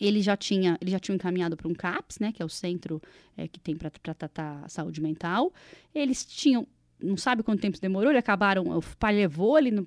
ele 0.00 0.22
já 0.22 0.36
tinha 0.36 0.78
ele 0.80 0.90
já 0.90 0.98
tinha 0.98 1.14
encaminhado 1.14 1.56
para 1.56 1.68
um 1.68 1.74
CAPS, 1.74 2.18
né, 2.18 2.32
que 2.32 2.42
é 2.42 2.44
o 2.44 2.48
centro 2.48 3.00
é, 3.36 3.46
que 3.46 3.60
tem 3.60 3.76
para 3.76 3.90
tratar 3.90 4.62
a 4.64 4.68
saúde 4.68 5.00
mental. 5.00 5.52
Eles 5.94 6.24
tinham 6.24 6.66
não 7.02 7.16
sabe 7.16 7.42
quanto 7.42 7.60
tempo 7.60 7.78
demorou, 7.80 8.10
ele 8.10 8.18
acabaram, 8.18 8.64
o 8.78 8.82
pai 8.98 9.14
levou 9.14 9.58
ele 9.58 9.86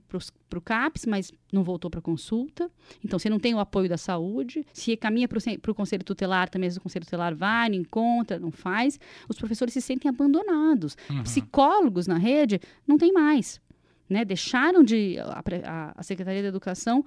para 0.50 0.60
o 0.60 0.62
CAPS, 0.62 1.06
mas 1.06 1.32
não 1.52 1.64
voltou 1.64 1.90
para 1.90 2.02
consulta. 2.02 2.70
Então, 3.04 3.18
você 3.18 3.30
não 3.30 3.40
tem 3.40 3.54
o 3.54 3.60
apoio 3.60 3.88
da 3.88 3.98
saúde, 3.98 4.66
se 4.74 4.96
caminha 4.98 5.28
para 5.28 5.72
o 5.72 5.76
conselho 5.76 6.04
tutelar, 6.04 6.50
também 6.50 6.70
o 6.70 6.82
conselho 6.82 7.06
tutelar 7.06 7.34
vai, 7.34 7.70
não 7.70 7.78
encontra, 7.78 8.38
não 8.38 8.52
faz, 8.52 9.00
os 9.30 9.38
professores 9.38 9.74
se 9.74 9.82
sentem 9.82 10.10
abandonados. 10.10 10.98
Uhum. 11.10 11.24
Psicólogos 11.24 12.08
na 12.08 12.18
rede 12.18 12.60
não 12.86 12.98
tem 12.98 13.14
mais. 13.14 13.62
Né? 14.10 14.24
Deixaram 14.24 14.84
de. 14.84 15.18
A, 15.20 15.42
a, 15.66 15.94
a 15.98 16.04
Secretaria 16.04 16.42
da 16.44 16.50
Educação 16.50 17.04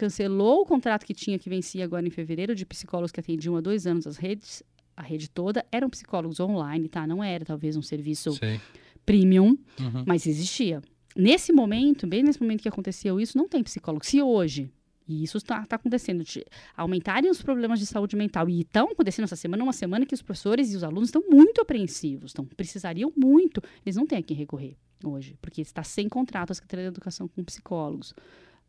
cancelou 0.00 0.62
o 0.62 0.66
contrato 0.66 1.04
que 1.04 1.12
tinha, 1.12 1.38
que 1.38 1.50
vencia 1.50 1.84
agora 1.84 2.06
em 2.06 2.10
fevereiro, 2.10 2.54
de 2.54 2.64
psicólogos 2.64 3.12
que 3.12 3.20
atendiam 3.20 3.54
há 3.56 3.60
dois 3.60 3.86
anos 3.86 4.06
as 4.06 4.16
redes, 4.16 4.62
a 4.96 5.02
rede 5.02 5.28
toda, 5.28 5.64
eram 5.70 5.90
psicólogos 5.90 6.40
online, 6.40 6.88
tá? 6.88 7.06
Não 7.06 7.22
era 7.22 7.44
talvez 7.44 7.76
um 7.76 7.82
serviço 7.82 8.32
Sei. 8.32 8.58
premium, 9.04 9.56
Uhum. 9.78 10.04
mas 10.06 10.26
existia. 10.26 10.80
Nesse 11.14 11.52
momento, 11.52 12.06
bem 12.06 12.22
nesse 12.22 12.40
momento 12.40 12.62
que 12.62 12.68
aconteceu 12.68 13.20
isso, 13.20 13.36
não 13.36 13.46
tem 13.48 13.62
psicólogo. 13.62 14.06
Se 14.06 14.22
hoje, 14.22 14.70
e 15.06 15.22
isso 15.24 15.36
está 15.38 15.66
acontecendo, 15.68 16.22
de 16.24 16.44
aumentarem 16.76 17.30
os 17.30 17.42
problemas 17.42 17.78
de 17.78 17.84
saúde 17.86 18.16
mental, 18.16 18.48
e 18.48 18.60
estão 18.60 18.90
acontecendo 18.92 19.24
essa 19.24 19.36
semana, 19.36 19.62
uma 19.62 19.72
semana 19.72 20.06
que 20.06 20.14
os 20.14 20.22
professores 20.22 20.72
e 20.72 20.76
os 20.76 20.84
alunos 20.84 21.08
estão 21.08 21.22
muito 21.28 21.60
apreensivos, 21.60 22.30
estão, 22.30 22.44
precisariam 22.46 23.12
muito, 23.16 23.60
eles 23.84 23.96
não 23.96 24.06
têm 24.06 24.18
a 24.18 24.22
quem 24.22 24.36
recorrer 24.36 24.76
hoje, 25.04 25.36
porque 25.42 25.60
está 25.60 25.82
sem 25.82 26.08
contrato 26.08 26.52
a 26.52 26.54
Secretaria 26.54 26.84
da 26.86 26.90
Educação 26.94 27.26
com 27.28 27.42
psicólogos, 27.44 28.14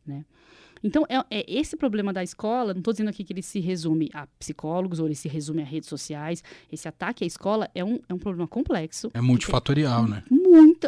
né? 0.06 0.26
Então, 0.84 1.06
é, 1.08 1.18
é 1.30 1.46
esse 1.48 1.78
problema 1.78 2.12
da 2.12 2.24
escola, 2.24 2.74
não 2.74 2.80
estou 2.80 2.92
dizendo 2.92 3.10
aqui 3.12 3.24
que 3.24 3.32
ele 3.32 3.44
se 3.44 3.60
resume 3.60 4.10
a 4.16 4.26
psicólogos 4.40 5.00
ou 5.00 5.06
ele 5.06 5.14
se 5.14 5.28
resume 5.30 5.62
a 5.62 5.66
redes 5.66 5.88
sociais. 5.88 6.44
Esse 6.72 6.88
ataque 6.88 7.24
à 7.24 7.28
escola 7.28 7.70
é 7.76 7.86
um, 7.86 8.00
é 8.10 8.14
um 8.16 8.18
problema 8.18 8.48
complexo. 8.48 9.12
É 9.14 9.22
multifatorial, 9.22 10.08
né? 10.08 10.24
Muito. 10.28 10.88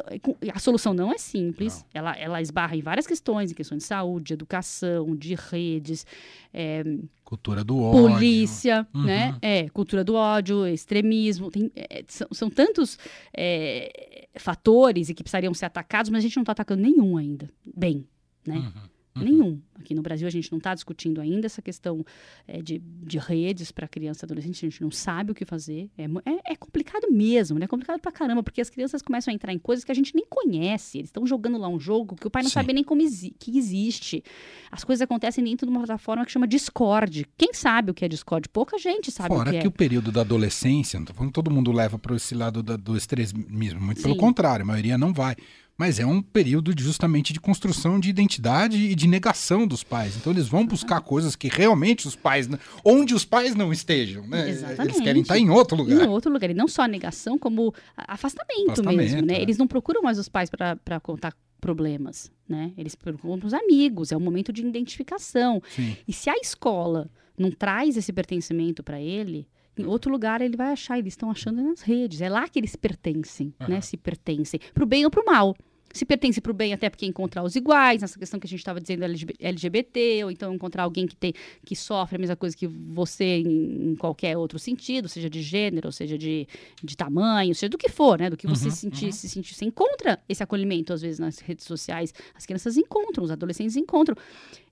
A 0.52 0.58
solução 0.58 0.96
não 0.96 1.12
é 1.12 1.20
simples. 1.20 1.86
Ela, 1.94 2.18
ela 2.18 2.42
esbarra 2.42 2.76
em 2.76 2.82
várias 2.82 3.06
questões, 3.06 3.52
em 3.52 3.54
questões 3.54 3.84
de 3.84 3.88
saúde, 3.88 4.26
de 4.30 4.34
educação, 4.34 5.16
de 5.16 5.36
redes, 5.36 6.08
é, 6.52 6.84
Cultura 7.24 7.64
do 7.64 7.80
ódio. 7.80 8.02
polícia, 8.16 8.88
Uhum. 8.96 9.04
né? 9.04 9.38
É, 9.44 9.70
cultura 9.70 10.04
do 10.04 10.16
ódio, 10.16 10.66
extremismo. 10.66 11.52
Tem, 11.52 11.72
é, 11.76 12.04
são, 12.08 12.28
são 12.32 12.50
tantos 12.50 12.98
é, 13.32 14.28
fatores 14.38 15.10
e 15.10 15.14
que 15.14 15.22
precisariam 15.22 15.54
ser 15.54 15.66
atacados, 15.66 16.10
mas 16.10 16.18
a 16.24 16.28
gente 16.28 16.36
não 16.36 16.42
está 16.44 16.54
atacando 16.54 16.82
nenhum 16.82 17.16
ainda. 17.16 17.48
Bem, 17.64 18.08
né? 18.46 18.56
Uhum. 18.56 18.93
Uhum. 19.16 19.24
Nenhum. 19.24 19.62
Aqui 19.80 19.94
no 19.94 20.02
Brasil 20.02 20.28
a 20.28 20.32
gente 20.32 20.52
não 20.52 20.58
está 20.58 20.74
discutindo 20.74 21.22
ainda 21.22 21.46
essa 21.46 21.62
questão 21.62 22.04
é, 22.48 22.62
de, 22.62 22.80
de 22.80 23.18
redes 23.20 23.72
para 23.72 23.88
criança 23.88 24.24
e 24.24 24.26
adolescente, 24.26 24.66
a 24.66 24.70
gente 24.70 24.82
não 24.82 24.90
sabe 24.90 25.32
o 25.32 25.36
que 25.36 25.46
fazer. 25.46 25.90
É, 25.98 26.06
é, 26.06 26.54
é 26.54 26.56
complicado 26.56 27.12
mesmo, 27.12 27.60
né? 27.60 27.66
É 27.66 27.68
complicado 27.68 28.00
pra 28.00 28.12
caramba, 28.12 28.42
porque 28.42 28.62
as 28.62 28.70
crianças 28.70 29.02
começam 29.02 29.32
a 29.32 29.36
entrar 29.36 29.54
em 29.54 29.60
coisas 29.60 29.84
que 29.86 29.92
a 29.92 29.96
gente 29.96 30.16
nem 30.16 30.26
conhece. 30.28 30.98
Eles 30.98 31.10
estão 31.10 31.26
jogando 31.28 31.58
lá 31.58 31.68
um 31.68 31.80
jogo 31.80 32.16
que 32.16 32.26
o 32.26 32.30
pai 32.32 32.42
não 32.44 32.50
Sim. 32.50 32.54
sabe 32.56 32.74
nem 32.74 32.84
como 32.84 33.02
exi 33.02 33.36
que 33.38 33.56
existe. 33.58 34.24
As 34.72 34.84
coisas 34.84 35.02
acontecem 35.04 35.44
dentro 35.44 35.68
de 35.68 35.72
uma 35.72 35.82
plataforma 35.82 36.26
que 36.26 36.32
chama 36.32 36.48
Discord. 36.48 37.28
Quem 37.38 37.54
sabe 37.54 37.92
o 37.92 37.94
que 37.94 38.06
é 38.06 38.08
Discord? 38.08 38.50
Pouca 38.50 38.78
gente 38.80 39.12
sabe 39.12 39.30
Fora 39.36 39.50
o 39.50 39.54
que 39.54 39.60
que 39.60 39.66
é. 39.66 39.68
o 39.68 39.72
período 39.72 40.12
da 40.12 40.22
adolescência, 40.22 40.98
não 41.00 41.06
tô 41.06 41.14
falando 41.14 41.30
que 41.30 41.36
todo 41.36 41.52
mundo 41.52 41.72
leva 41.72 42.00
para 42.00 42.16
esse 42.16 42.34
lado 42.34 42.64
da- 42.64 42.78
do 42.78 42.98
extremismo, 42.98 43.80
muito 43.82 44.02
pelo 44.02 44.14
Sim. 44.16 44.20
contrário, 44.20 44.64
a 44.64 44.66
maioria 44.66 44.98
não 44.98 45.14
vai. 45.14 45.36
Mas 45.78 46.00
é 46.00 46.06
um 46.06 46.22
período 46.22 46.74
de- 46.74 46.84
justamente 46.84 47.34
de 47.34 47.40
construção 47.40 48.00
de 48.00 48.08
identidade 48.10 48.78
e 48.78 48.94
de 48.94 49.08
negação 49.08 49.66
dos 49.66 49.84
pais. 49.84 50.16
Então 50.16 50.32
eles 50.32 50.48
vão 50.48 50.66
buscar 50.66 51.02
coisas 51.02 51.36
que 51.36 51.48
realmente 51.48 52.08
os 52.08 52.16
pais, 52.16 52.48
onde 52.86 53.14
os 53.16 53.26
pais 53.26 53.56
não 53.56 53.74
estejam, 53.74 54.26
né? 54.28 54.44
Eles 54.50 54.58
Exatamente. 54.64 55.02
querem 55.02 55.22
estar 55.24 55.38
em 55.38 55.50
outro 55.50 55.76
lugar. 55.76 56.06
Em 56.06 56.08
outro 56.08 56.32
lugar. 56.32 56.50
E 56.50 56.54
não 56.54 56.68
só 56.68 56.84
a 56.84 56.88
negação, 56.88 57.40
como 57.40 57.74
afastamento, 57.98 58.72
Afastamento, 58.72 58.98
mesmo, 58.98 59.22
né? 59.26 59.36
é. 59.36 59.42
Eles 59.42 59.58
não 59.58 59.66
procuram 59.68 60.04
mais 60.04 60.20
os 60.20 60.30
pais 60.30 60.50
para 60.50 61.00
contar 61.02 61.34
problemas, 61.60 62.32
né? 62.48 62.72
Eles 62.78 62.94
procuram 62.94 63.40
os 63.48 63.54
amigos, 63.54 64.12
é 64.12 64.18
um 64.18 64.20
momento 64.20 64.54
de 64.54 64.62
identificação. 64.62 65.62
Sim. 65.76 65.96
E 66.08 66.14
se 66.14 66.30
a 66.30 66.36
escola 66.36 67.10
não 67.38 67.50
traz 67.50 67.98
esse 67.98 68.14
pertencimento 68.14 68.84
para 68.84 69.02
ele, 69.02 69.48
em 69.78 69.86
outro 69.86 70.12
lugar 70.12 70.42
ele 70.42 70.56
vai 70.58 70.72
achar, 70.72 70.98
eles 71.00 71.14
estão 71.14 71.30
achando 71.32 71.62
nas 71.62 71.82
redes. 71.82 72.22
É 72.22 72.30
lá 72.30 72.48
que 72.48 72.60
eles 72.60 72.76
pertencem, 72.76 73.54
né? 73.60 73.66
Aham. 73.76 73.82
Se 73.82 73.98
pertencem, 73.98 74.60
pro 74.74 74.86
bem 74.86 75.06
ou 75.06 75.12
pro 75.12 75.26
mal. 75.26 75.56
Se 75.96 76.06
pertence 76.06 76.42
pro 76.42 76.56
bem, 76.56 76.74
até 76.74 76.90
porque 76.90 77.06
encontrar 77.06 77.44
os 77.44 77.56
iguais, 77.56 78.02
nessa 78.02 78.18
questão 78.18 78.40
que 78.40 78.48
a 78.48 78.50
gente 78.50 78.58
estava 78.58 78.82
dizendo 78.82 79.04
LGB- 79.04 79.36
LGBT, 79.40 80.24
ou 80.24 80.32
então 80.32 80.52
encontrar 80.52 80.82
alguém 80.86 81.06
que 81.06 81.16
tem 81.16 81.34
que 81.64 81.76
sofre 81.76 82.16
a 82.16 82.20
mesma 82.20 82.36
coisa 82.36 82.58
que 82.58 82.66
você 82.66 83.24
em, 83.46 83.92
em 83.92 83.96
qualquer 83.96 84.36
outro 84.36 84.58
sentido, 84.58 85.08
seja 85.08 85.30
de 85.30 85.44
gênero, 85.44 85.92
seja 85.92 86.18
de, 86.18 86.48
de 86.84 86.98
tamanho, 86.98 87.54
seja 87.54 87.70
do 87.70 87.78
que 87.78 87.90
for, 87.90 88.18
né? 88.20 88.28
Do 88.28 88.36
que 88.36 88.48
você 88.48 88.70
Uhum, 88.70 88.72
sentir, 88.72 89.06
uhum. 89.06 89.12
se 89.12 89.30
sentir. 89.30 89.54
Você 89.54 89.66
encontra 89.66 90.20
esse 90.28 90.42
acolhimento, 90.42 90.94
às 90.94 91.04
vezes, 91.04 91.20
nas 91.20 91.38
redes 91.38 91.68
sociais. 91.68 92.12
As 92.34 92.44
crianças 92.44 92.76
encontram, 92.76 93.24
os 93.24 93.30
adolescentes 93.30 93.76
encontram. 93.76 94.16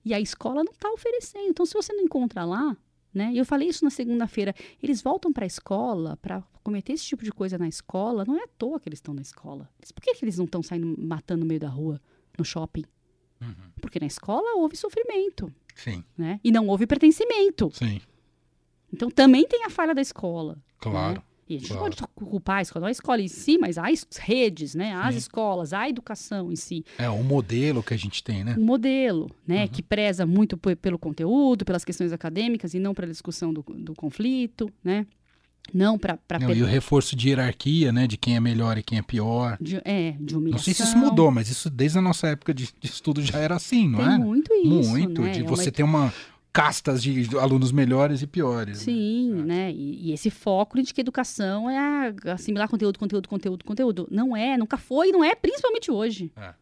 E 0.04 0.12
a 0.12 0.18
escola 0.20 0.64
não 0.64 0.72
está 0.72 0.90
oferecendo. 0.90 1.46
Então, 1.48 1.64
se 1.64 1.72
você 1.74 1.92
não 1.92 2.02
encontra 2.02 2.44
lá, 2.44 2.76
né? 3.14 3.30
E 3.32 3.38
eu 3.38 3.44
falei 3.44 3.68
isso 3.68 3.84
na 3.84 3.90
segunda-feira. 3.90 4.54
Eles 4.82 5.02
voltam 5.02 5.32
para 5.32 5.44
a 5.44 5.46
escola 5.46 6.16
para 6.22 6.42
cometer 6.62 6.92
esse 6.92 7.04
tipo 7.04 7.22
de 7.24 7.30
coisa 7.32 7.58
na 7.58 7.68
escola. 7.68 8.24
Não 8.26 8.36
é 8.36 8.44
à 8.44 8.48
toa 8.58 8.78
que 8.80 8.88
eles 8.88 8.98
estão 8.98 9.12
na 9.14 9.22
escola. 9.22 9.68
Por 9.94 10.02
que, 10.02 10.14
que 10.14 10.24
eles 10.24 10.38
não 10.38 10.44
estão 10.46 10.62
saindo 10.62 10.94
matando 10.98 11.40
no 11.40 11.46
meio 11.46 11.60
da 11.60 11.68
rua, 11.68 12.00
no 12.38 12.44
shopping? 12.44 12.84
Uhum. 13.40 13.70
Porque 13.80 13.98
na 13.98 14.06
escola 14.06 14.56
houve 14.56 14.76
sofrimento, 14.76 15.52
Sim, 15.74 16.04
né? 16.16 16.38
E 16.44 16.52
não 16.52 16.68
houve 16.68 16.86
pertencimento. 16.86 17.70
sim, 17.74 18.00
Então 18.92 19.10
também 19.10 19.46
tem 19.46 19.64
a 19.64 19.70
falha 19.70 19.94
da 19.94 20.00
escola. 20.00 20.56
claro. 20.78 21.18
né? 21.20 21.26
E 21.48 21.56
a 21.56 21.58
gente 21.58 21.68
claro. 21.68 21.82
pode 21.82 21.96
culpar 22.14 22.58
a 22.58 22.62
escola, 22.62 22.82
não 22.82 22.88
a 22.88 22.92
escola 22.92 23.20
em 23.20 23.28
si, 23.28 23.58
mas 23.58 23.76
as 23.76 24.06
redes, 24.18 24.74
né? 24.74 24.94
As 24.94 25.14
Sim. 25.14 25.18
escolas, 25.18 25.72
a 25.72 25.88
educação 25.88 26.50
em 26.52 26.56
si. 26.56 26.84
É 26.96 27.08
o 27.10 27.22
modelo 27.22 27.82
que 27.82 27.92
a 27.92 27.96
gente 27.96 28.22
tem, 28.22 28.42
né? 28.44 28.54
um 28.58 28.64
modelo, 28.64 29.30
né, 29.46 29.62
Uhum. 29.62 29.68
que 29.68 29.82
preza 29.82 30.24
muito 30.24 30.56
pe- 30.56 30.76
pelo 30.76 30.98
conteúdo, 30.98 31.64
pelas 31.64 31.84
questões 31.84 32.12
acadêmicas 32.12 32.74
e 32.74 32.78
não 32.78 32.94
pela 32.94 33.08
discussão 33.08 33.52
do, 33.52 33.62
do 33.62 33.94
conflito, 33.94 34.70
né? 34.84 35.06
Não 35.72 35.96
para 35.96 36.18
e 36.54 36.62
o 36.62 36.66
reforço 36.66 37.14
de 37.14 37.28
hierarquia, 37.28 37.92
né? 37.92 38.06
De 38.06 38.16
quem 38.16 38.34
é 38.36 38.40
melhor 38.40 38.76
e 38.78 38.82
quem 38.82 38.98
é 38.98 39.02
pior. 39.02 39.56
de, 39.60 39.80
é, 39.84 40.10
de 40.20 40.36
humilhação. 40.36 40.50
Não 40.50 40.58
sei 40.58 40.74
se 40.74 40.82
isso 40.82 40.98
mudou, 40.98 41.30
mas 41.30 41.48
isso 41.48 41.70
desde 41.70 41.98
a 41.98 42.02
nossa 42.02 42.26
época 42.28 42.52
de, 42.52 42.68
de 42.80 42.86
estudo 42.88 43.22
já 43.22 43.38
era 43.38 43.54
assim, 43.54 43.88
não 43.88 44.00
Tem 44.00 44.08
é? 44.08 44.18
muito 44.18 44.52
isso, 44.54 44.68
Muito, 44.90 45.22
né? 45.22 45.30
de 45.30 45.40
É 45.40 45.42
uma- 45.44 45.48
você 45.56 45.70
ter 45.70 45.82
uma 45.84 46.12
castas 46.52 47.02
de 47.02 47.36
alunos 47.38 47.72
melhores 47.72 48.20
e 48.22 48.26
piores. 48.26 48.78
né? 48.78 48.84
Sim, 48.84 49.30
né? 49.44 49.72
E, 49.72 50.08
e 50.10 50.12
esse 50.12 50.30
foco 50.30 50.80
de 50.82 50.92
que 50.92 51.00
educação 51.00 51.70
é 51.70 52.14
assimilar 52.30 52.68
conteúdo, 52.68 52.98
conteúdo, 52.98 53.28
conteúdo, 53.28 53.64
conteúdo. 53.64 54.08
Não 54.10 54.36
é, 54.36 54.56
nunca 54.58 54.76
foi, 54.76 55.08
e 55.08 55.12
não 55.12 55.24
é, 55.24 55.34
principalmente 55.34 55.90
hoje. 55.90 56.30
É, 56.36 56.52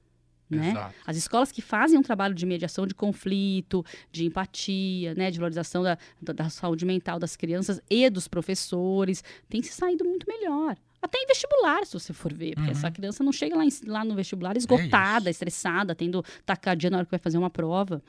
Né? 0.49 0.71
Exato. 0.71 0.95
As 1.07 1.17
escolas 1.17 1.51
que 1.53 1.61
fazem 1.63 1.99
um 1.99 2.03
trabalho 2.03 2.35
de 2.35 2.45
mediação 2.47 2.87
de 2.87 2.95
conflito, 2.95 3.85
de 4.13 4.25
empatia, 4.27 5.15
né, 5.15 5.31
de 5.31 5.39
valorização 5.39 5.83
da, 5.83 5.97
da, 6.21 6.33
da 6.33 6.51
saúde 6.51 6.85
mental 6.85 7.19
das 7.19 7.37
crianças 7.37 7.81
e 7.91 8.09
dos 8.11 8.27
professores, 8.27 9.23
têm 9.49 9.63
se 9.63 9.73
saído 9.73 10.05
muito 10.05 10.27
melhor. 10.29 10.77
Até 11.03 11.19
em 11.19 11.27
vestibular, 11.27 11.87
se 11.87 11.95
você 11.95 12.13
for 12.13 12.33
ver, 12.33 12.55
porque 12.55 12.71
Uhum. 12.71 12.77
essa 12.77 12.91
criança 12.91 13.25
não 13.25 13.33
chega 13.33 13.57
lá, 13.57 13.65
em- 13.65 13.71
lá 13.87 14.05
no 14.05 14.15
vestibular 14.15 14.57
esgotada, 14.57 15.31
estressada, 15.31 15.95
tendo 15.95 16.23
tacadia 16.45 16.91
na 16.91 16.99
hora 16.99 17.07
que 17.07 17.11
vai 17.13 17.19
fazer 17.21 17.39
uma 17.39 17.49
prova. 17.51 18.03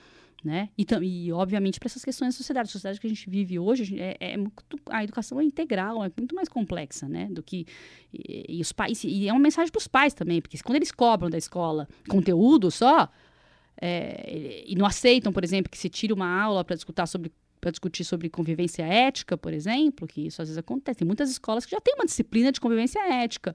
Né? 0.43 0.69
E, 0.75 0.85
e, 1.03 1.31
obviamente, 1.31 1.79
para 1.79 1.85
essas 1.87 2.03
questões 2.03 2.33
da 2.33 2.37
sociedade. 2.37 2.67
A 2.67 2.71
sociedade 2.71 2.99
que 2.99 3.05
a 3.05 3.09
gente 3.09 3.29
vive 3.29 3.59
hoje, 3.59 4.01
a, 4.01 4.05
é, 4.05 4.17
é 4.19 4.37
muito- 4.37 4.79
a 4.89 5.03
educação 5.03 5.39
é 5.39 5.43
integral, 5.43 6.03
é 6.03 6.11
muito 6.17 6.33
mais 6.33 6.49
complexa, 6.49 7.07
né? 7.07 7.27
Do 7.29 7.43
que. 7.43 7.67
E, 8.11 8.57
e 8.57 8.61
os 8.61 8.71
pais. 8.71 9.03
E 9.03 9.27
é 9.27 9.31
uma 9.31 9.39
mensagem 9.39 9.71
para 9.71 9.79
os 9.79 9.87
pais 9.87 10.15
também, 10.15 10.41
porque 10.41 10.57
quando 10.63 10.77
eles 10.77 10.91
cobram 10.91 11.29
da 11.29 11.37
escola 11.37 11.87
conteúdo 12.09 12.71
só, 12.71 13.07
é, 13.79 14.63
e 14.65 14.75
não 14.75 14.85
aceitam, 14.85 15.31
por 15.31 15.43
exemplo, 15.43 15.69
que 15.71 15.77
se 15.77 15.89
tire 15.89 16.11
uma 16.11 16.27
aula 16.41 16.63
para 16.63 16.75
discutir 16.75 17.07
sobre 17.07 17.31
para 17.59 17.69
discutir 17.69 18.03
sobre 18.03 18.27
convivência 18.27 18.81
ética, 18.81 19.37
por 19.37 19.53
exemplo, 19.53 20.07
que 20.07 20.25
isso 20.25 20.41
às 20.41 20.47
vezes 20.47 20.57
acontece. 20.57 20.97
Tem 20.97 21.05
muitas 21.05 21.29
escolas 21.29 21.63
que 21.63 21.69
já 21.69 21.79
têm 21.79 21.93
uma 21.93 22.05
disciplina 22.05 22.51
de 22.51 22.59
convivência 22.59 22.99
ética. 23.13 23.53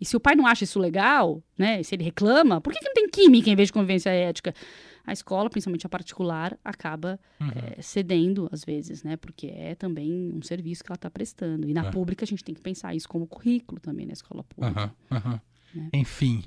E 0.00 0.06
se 0.06 0.16
o 0.16 0.20
pai 0.20 0.34
não 0.34 0.46
acha 0.46 0.64
isso 0.64 0.78
legal, 0.78 1.42
né, 1.58 1.82
se 1.82 1.94
ele 1.94 2.04
reclama, 2.04 2.62
por 2.62 2.72
que, 2.72 2.78
que 2.78 2.86
não 2.86 2.94
tem 2.94 3.08
química 3.08 3.50
em 3.50 3.54
vez 3.56 3.68
de 3.68 3.74
convivência 3.74 4.08
ética? 4.08 4.54
A 5.06 5.12
escola, 5.12 5.48
principalmente 5.48 5.86
a 5.86 5.88
particular, 5.88 6.58
acaba 6.64 7.18
Uhum. 7.40 7.48
eh, 7.54 7.80
cedendo 7.82 8.48
às 8.50 8.64
vezes, 8.64 9.02
né, 9.04 9.16
porque 9.16 9.46
é 9.46 9.74
também 9.74 10.32
um 10.34 10.42
serviço 10.42 10.82
que 10.82 10.90
ela 10.90 10.96
está 10.96 11.08
prestando. 11.10 11.68
E 11.68 11.72
na 11.72 11.86
É. 11.86 11.90
pública 11.90 12.24
a 12.24 12.26
gente 12.26 12.42
tem 12.42 12.54
que 12.54 12.60
pensar 12.60 12.94
isso 12.94 13.08
como 13.08 13.26
currículo 13.26 13.80
também 13.80 14.04
na 14.06 14.12
escola 14.12 14.42
pública. 14.44 14.92
Aham. 15.10 15.40
Né? 15.74 15.90
Enfim, 15.92 16.42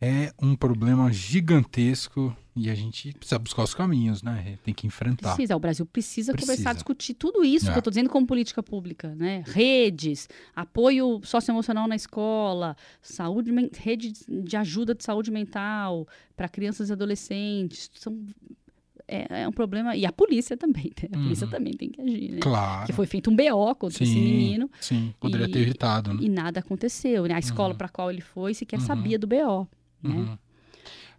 é 0.00 0.32
um 0.40 0.54
problema 0.54 1.12
gigantesco 1.12 2.36
e 2.54 2.68
a 2.70 2.74
gente 2.74 3.12
precisa 3.14 3.38
buscar 3.38 3.62
os 3.62 3.72
caminhos, 3.74 4.22
né? 4.22 4.58
Tem 4.64 4.74
que 4.74 4.86
enfrentar. 4.86 5.28
Precisa, 5.34 5.54
o 5.56 5.60
Brasil 5.60 5.86
precisa, 5.86 6.32
Precisa. 6.32 6.52
começar 6.52 6.70
a 6.70 6.72
discutir 6.72 7.14
tudo 7.14 7.44
isso 7.44 7.66
É. 7.68 7.72
que 7.72 7.76
eu 7.76 7.80
estou 7.80 7.90
dizendo 7.90 8.10
como 8.10 8.26
política 8.26 8.62
pública, 8.62 9.14
né? 9.14 9.42
Redes, 9.46 10.28
apoio 10.56 11.20
socioemocional 11.22 11.86
na 11.86 11.94
escola, 11.96 12.76
saúde, 13.00 13.50
rede 13.78 14.12
de 14.28 14.56
ajuda 14.56 14.94
de 14.94 15.04
saúde 15.04 15.30
mental 15.30 16.06
para 16.36 16.48
crianças 16.48 16.90
e 16.90 16.92
adolescentes. 16.92 17.90
São 17.94 18.24
é, 19.10 19.42
é 19.42 19.48
um 19.48 19.52
problema. 19.52 19.96
E 19.96 20.04
a 20.04 20.12
polícia 20.12 20.56
também, 20.56 20.92
né? 21.02 21.08
A 21.12 21.18
polícia 21.18 21.44
Uhum. 21.46 21.50
também 21.50 21.72
tem 21.72 21.88
que 21.90 22.00
agir, 22.00 22.32
né? 22.32 22.38
Claro. 22.40 22.80
Porque 22.80 22.92
foi 22.92 23.06
feito 23.06 23.30
um 23.30 23.36
BO 23.36 23.74
contra 23.76 24.02
esse 24.04 24.14
menino 24.14 24.68
Sim, 24.80 25.14
poderia 25.18 25.46
E- 25.46 25.50
ter 25.50 25.60
evitado, 25.60 26.12
né? 26.12 26.20
e 26.22 26.28
nada 26.28 26.60
aconteceu, 26.60 27.24
né? 27.26 27.34
A 27.34 27.38
escola 27.38 27.74
para 27.74 27.88
qual 27.88 28.10
ele 28.10 28.20
foi 28.20 28.52
sequer 28.52 28.78
Uhum. 28.80 28.84
sabia 28.86 29.18
do 29.18 29.26
BO, 29.26 29.66
né? 30.02 30.10
Uhum. 30.10 30.38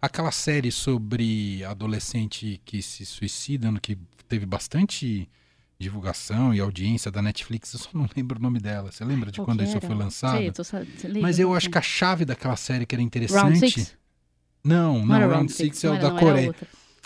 Aquela 0.02 0.30
série 0.30 0.72
sobre 0.72 1.62
adolescente 1.64 2.60
que 2.64 2.80
se 2.80 3.04
suicida, 3.04 3.70
no 3.70 3.80
que 3.80 3.98
teve 4.28 4.46
bastante 4.46 5.28
divulgação 5.78 6.54
e 6.54 6.60
audiência 6.60 7.10
da 7.10 7.22
Netflix, 7.22 7.72
eu 7.72 7.80
só 7.80 7.90
não 7.94 8.08
lembro 8.14 8.38
o 8.38 8.42
nome 8.42 8.60
dela. 8.60 8.92
Você 8.92 9.04
lembra 9.04 9.30
de 9.30 9.40
quando 9.40 9.62
isso 9.62 9.80
foi 9.80 9.94
lançado? 9.94 10.36
Sei, 10.36 10.52
tô 10.52 10.62
lembra 11.04 11.22
Mas 11.22 11.38
eu 11.38 11.54
acho 11.54 11.70
que 11.70 11.78
a 11.78 11.82
chave 11.82 12.24
daquela 12.24 12.56
série 12.56 12.84
que 12.84 12.94
era 12.94 13.02
Round 13.02 13.16
interessante. 13.16 13.70
Six? 13.72 13.96
Não, 14.62 15.04
não, 15.04 15.14
era 15.14 15.26
Round 15.26 15.50
Six 15.50 15.84
é 15.84 15.88
não 15.88 15.96
o 15.96 15.98
da 15.98 16.10
não, 16.10 16.18
Coreia. 16.18 16.54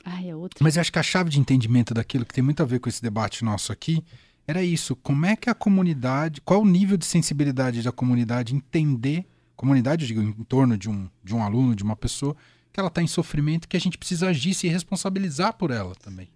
Ai, 0.05 0.29
é 0.31 0.37
outra. 0.37 0.63
Mas 0.63 0.77
eu 0.77 0.81
acho 0.81 0.93
que 0.93 0.99
a 0.99 1.03
chave 1.03 1.31
de 1.31 1.39
entendimento 1.39 1.95
daquilo 1.95 2.27
que 2.27 2.35
tem 2.35 2.43
muito 2.43 2.63
a 2.63 2.67
ver 2.67 2.81
com 2.81 2.89
esse 2.89 3.01
debate 3.01 3.45
nosso 3.45 3.73
aqui 3.73 4.05
era 4.47 4.63
isso. 4.63 4.95
Como 4.97 5.25
é 5.25 5.37
que 5.37 5.49
a 5.49 5.55
comunidade, 5.55 6.41
qual 6.41 6.61
o 6.61 6.67
nível 6.67 6.97
de 6.97 7.07
sensibilidade 7.07 7.83
da 7.83 7.93
comunidade 7.93 8.55
entender, 8.55 9.25
comunidade, 9.57 10.05
eu 10.05 10.09
digo, 10.09 10.23
em 10.23 10.45
torno 10.45 10.77
de 10.77 10.89
um, 10.89 11.09
de 11.23 11.35
um 11.35 11.43
aluno, 11.43 11.75
de 11.75 11.83
uma 11.83 11.97
pessoa, 11.97 12.37
que 12.73 12.81
ela 12.81 12.89
está 12.89 13.03
em 13.03 13.07
sofrimento, 13.07 13.69
que 13.69 13.77
a 13.77 13.81
gente 13.81 13.97
precisa 13.97 14.29
agir 14.29 14.51
e 14.51 14.55
se 14.55 14.69
responsabilizar 14.69 15.55
por 15.55 15.71
ela 15.71 15.95
também. 15.95 16.29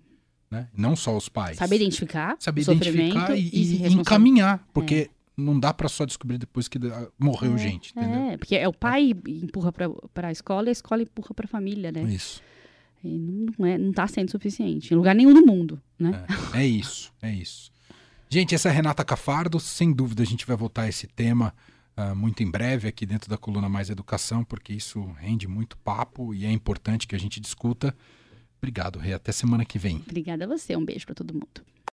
Né? 0.50 0.68
Não 0.74 0.96
só 0.96 1.16
os 1.16 1.28
pais. 1.28 1.58
Saber 1.58 1.76
identificar 1.76 2.36
Saber 2.38 2.62
identificar 2.62 3.36
e, 3.36 3.50
e, 3.52 3.86
e 3.86 3.92
encaminhar, 3.92 4.66
porque 4.72 5.10
não 5.36 5.58
dá 5.58 5.74
para 5.74 5.88
só 5.88 6.04
descobrir 6.04 6.38
depois 6.38 6.68
que 6.68 6.78
morreu 7.18 7.54
É, 7.54 7.58
gente, 7.58 7.92
entendeu? 7.94 8.30
É, 8.30 8.36
porque 8.36 8.56
é 8.56 8.66
o 8.66 8.72
pai 8.72 9.12
empurra 9.26 9.72
para 9.72 10.28
a 10.28 10.32
escola 10.32 10.68
e 10.68 10.70
a 10.70 10.72
escola 10.72 11.02
empurra 11.02 11.34
para 11.34 11.44
a 11.44 11.48
família, 11.48 11.92
né? 11.92 12.02
Isso. 12.02 12.42
E 13.04 13.16
não, 13.18 13.52
não, 13.58 13.66
é, 13.66 13.92
tá 13.92 14.08
sendo 14.08 14.30
suficiente. 14.30 14.92
Em 14.92 14.96
lugar 14.96 15.14
nenhum 15.14 15.32
do 15.32 15.46
mundo, 15.46 15.80
né? 15.98 16.24
É, 16.54 16.62
é 16.62 16.66
isso, 16.66 17.12
é 17.22 17.32
isso. 17.32 17.70
Gente, 18.28 18.54
essa 18.54 18.68
é 18.68 18.72
a 18.72 18.74
Renata 18.74 19.04
Cafardo. 19.04 19.60
Sem 19.60 19.92
dúvida, 19.92 20.22
a 20.22 20.26
gente 20.26 20.46
vai 20.46 20.56
voltar 20.56 20.82
a 20.82 20.88
esse 20.88 21.06
tema 21.06 21.54
ah, 21.98 22.14
muito 22.14 22.44
em 22.44 22.48
breve 22.48 22.86
aqui 22.86 23.04
dentro 23.04 23.28
da 23.28 23.36
coluna 23.36 23.68
Mais 23.68 23.90
Educação, 23.90 24.44
porque 24.44 24.72
isso 24.72 25.02
rende 25.18 25.48
muito 25.48 25.76
papo 25.78 26.32
e 26.32 26.46
é 26.46 26.52
importante 26.52 27.08
que 27.08 27.16
a 27.16 27.18
gente 27.18 27.40
discuta. 27.40 27.92
Obrigado, 28.58 29.00
Rê. 29.00 29.14
Até 29.14 29.32
semana 29.32 29.64
que 29.64 29.80
vem. 29.80 29.96
Obrigada 29.96 30.44
a 30.44 30.46
você. 30.46 30.76
Um 30.76 30.84
beijo 30.84 31.04
para 31.04 31.16
todo 31.16 31.34
mundo. 31.34 31.60